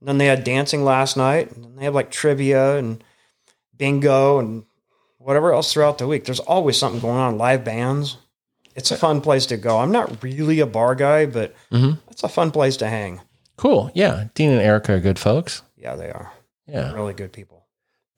And 0.00 0.08
then 0.08 0.16
they 0.16 0.26
had 0.28 0.44
dancing 0.44 0.82
last 0.82 1.18
night, 1.18 1.52
and 1.54 1.62
then 1.62 1.76
they 1.76 1.84
have 1.84 1.94
like 1.94 2.10
trivia 2.10 2.78
and 2.78 3.04
bingo 3.76 4.38
and 4.38 4.64
whatever 5.18 5.52
else 5.52 5.70
throughout 5.74 5.98
the 5.98 6.06
week. 6.08 6.24
There's 6.24 6.40
always 6.40 6.78
something 6.78 7.02
going 7.02 7.18
on, 7.18 7.36
live 7.36 7.64
bands. 7.64 8.16
It's 8.74 8.90
a 8.90 8.96
fun 8.96 9.20
place 9.20 9.44
to 9.46 9.58
go. 9.58 9.78
I'm 9.78 9.92
not 9.92 10.22
really 10.22 10.60
a 10.60 10.66
bar 10.66 10.94
guy, 10.94 11.26
but 11.26 11.54
Mhm. 11.70 11.98
it's 12.10 12.22
a 12.24 12.28
fun 12.30 12.50
place 12.50 12.78
to 12.78 12.88
hang. 12.88 13.20
Cool. 13.62 13.92
Yeah. 13.94 14.24
Dean 14.34 14.50
and 14.50 14.60
Erica 14.60 14.94
are 14.94 14.98
good 14.98 15.20
folks. 15.20 15.62
Yeah, 15.76 15.94
they 15.94 16.10
are 16.10 16.32
Yeah. 16.66 16.92
really 16.94 17.14
good 17.14 17.32
people. 17.32 17.64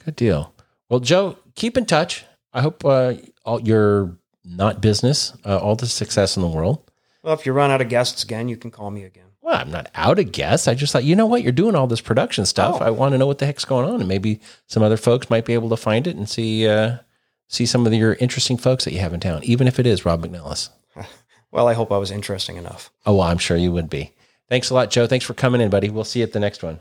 Good 0.02 0.16
deal. 0.16 0.54
Well, 0.88 1.00
Joe, 1.00 1.36
keep 1.54 1.76
in 1.76 1.84
touch. 1.84 2.24
I 2.54 2.62
hope 2.62 2.82
uh, 2.82 3.12
all 3.44 3.60
your 3.60 4.16
not 4.42 4.80
business, 4.80 5.34
uh, 5.44 5.58
all 5.58 5.76
the 5.76 5.86
success 5.86 6.36
in 6.36 6.42
the 6.42 6.48
world. 6.48 6.90
Well, 7.22 7.34
if 7.34 7.44
you 7.44 7.52
run 7.52 7.70
out 7.70 7.82
of 7.82 7.90
guests 7.90 8.22
again, 8.24 8.48
you 8.48 8.56
can 8.56 8.70
call 8.70 8.90
me 8.90 9.04
again. 9.04 9.26
Well, 9.42 9.54
I'm 9.60 9.70
not 9.70 9.90
out 9.94 10.18
of 10.18 10.32
guests. 10.32 10.66
I 10.66 10.72
just 10.74 10.94
thought, 10.94 11.04
you 11.04 11.14
know 11.14 11.26
what? 11.26 11.42
You're 11.42 11.52
doing 11.52 11.74
all 11.74 11.86
this 11.86 12.00
production 12.00 12.46
stuff. 12.46 12.78
Oh. 12.80 12.84
I 12.86 12.88
want 12.88 13.12
to 13.12 13.18
know 13.18 13.26
what 13.26 13.36
the 13.36 13.44
heck's 13.44 13.66
going 13.66 13.86
on, 13.86 14.00
and 14.00 14.08
maybe 14.08 14.40
some 14.66 14.82
other 14.82 14.96
folks 14.96 15.28
might 15.28 15.44
be 15.44 15.52
able 15.52 15.68
to 15.68 15.76
find 15.76 16.06
it 16.06 16.16
and 16.16 16.26
see 16.26 16.66
uh, 16.66 16.96
see 17.48 17.66
some 17.66 17.86
of 17.86 17.92
your 17.92 18.14
interesting 18.14 18.56
folks 18.56 18.84
that 18.84 18.94
you 18.94 19.00
have 19.00 19.12
in 19.12 19.20
town, 19.20 19.44
even 19.44 19.68
if 19.68 19.78
it 19.78 19.86
is 19.86 20.06
Rob 20.06 20.24
McNellis. 20.24 20.70
Well, 21.50 21.68
I 21.68 21.74
hope 21.74 21.92
I 21.92 21.98
was 21.98 22.10
interesting 22.10 22.56
enough. 22.56 22.90
Oh, 23.06 23.12
well, 23.14 23.28
I'm 23.28 23.38
sure 23.38 23.56
you 23.56 23.70
would 23.70 23.88
be. 23.88 24.12
Thanks 24.48 24.70
a 24.70 24.74
lot, 24.74 24.90
Joe. 24.90 25.06
Thanks 25.06 25.24
for 25.24 25.34
coming 25.34 25.60
in, 25.60 25.70
buddy. 25.70 25.90
We'll 25.90 26.04
see 26.04 26.20
you 26.20 26.24
at 26.24 26.32
the 26.32 26.40
next 26.40 26.62
one. 26.62 26.80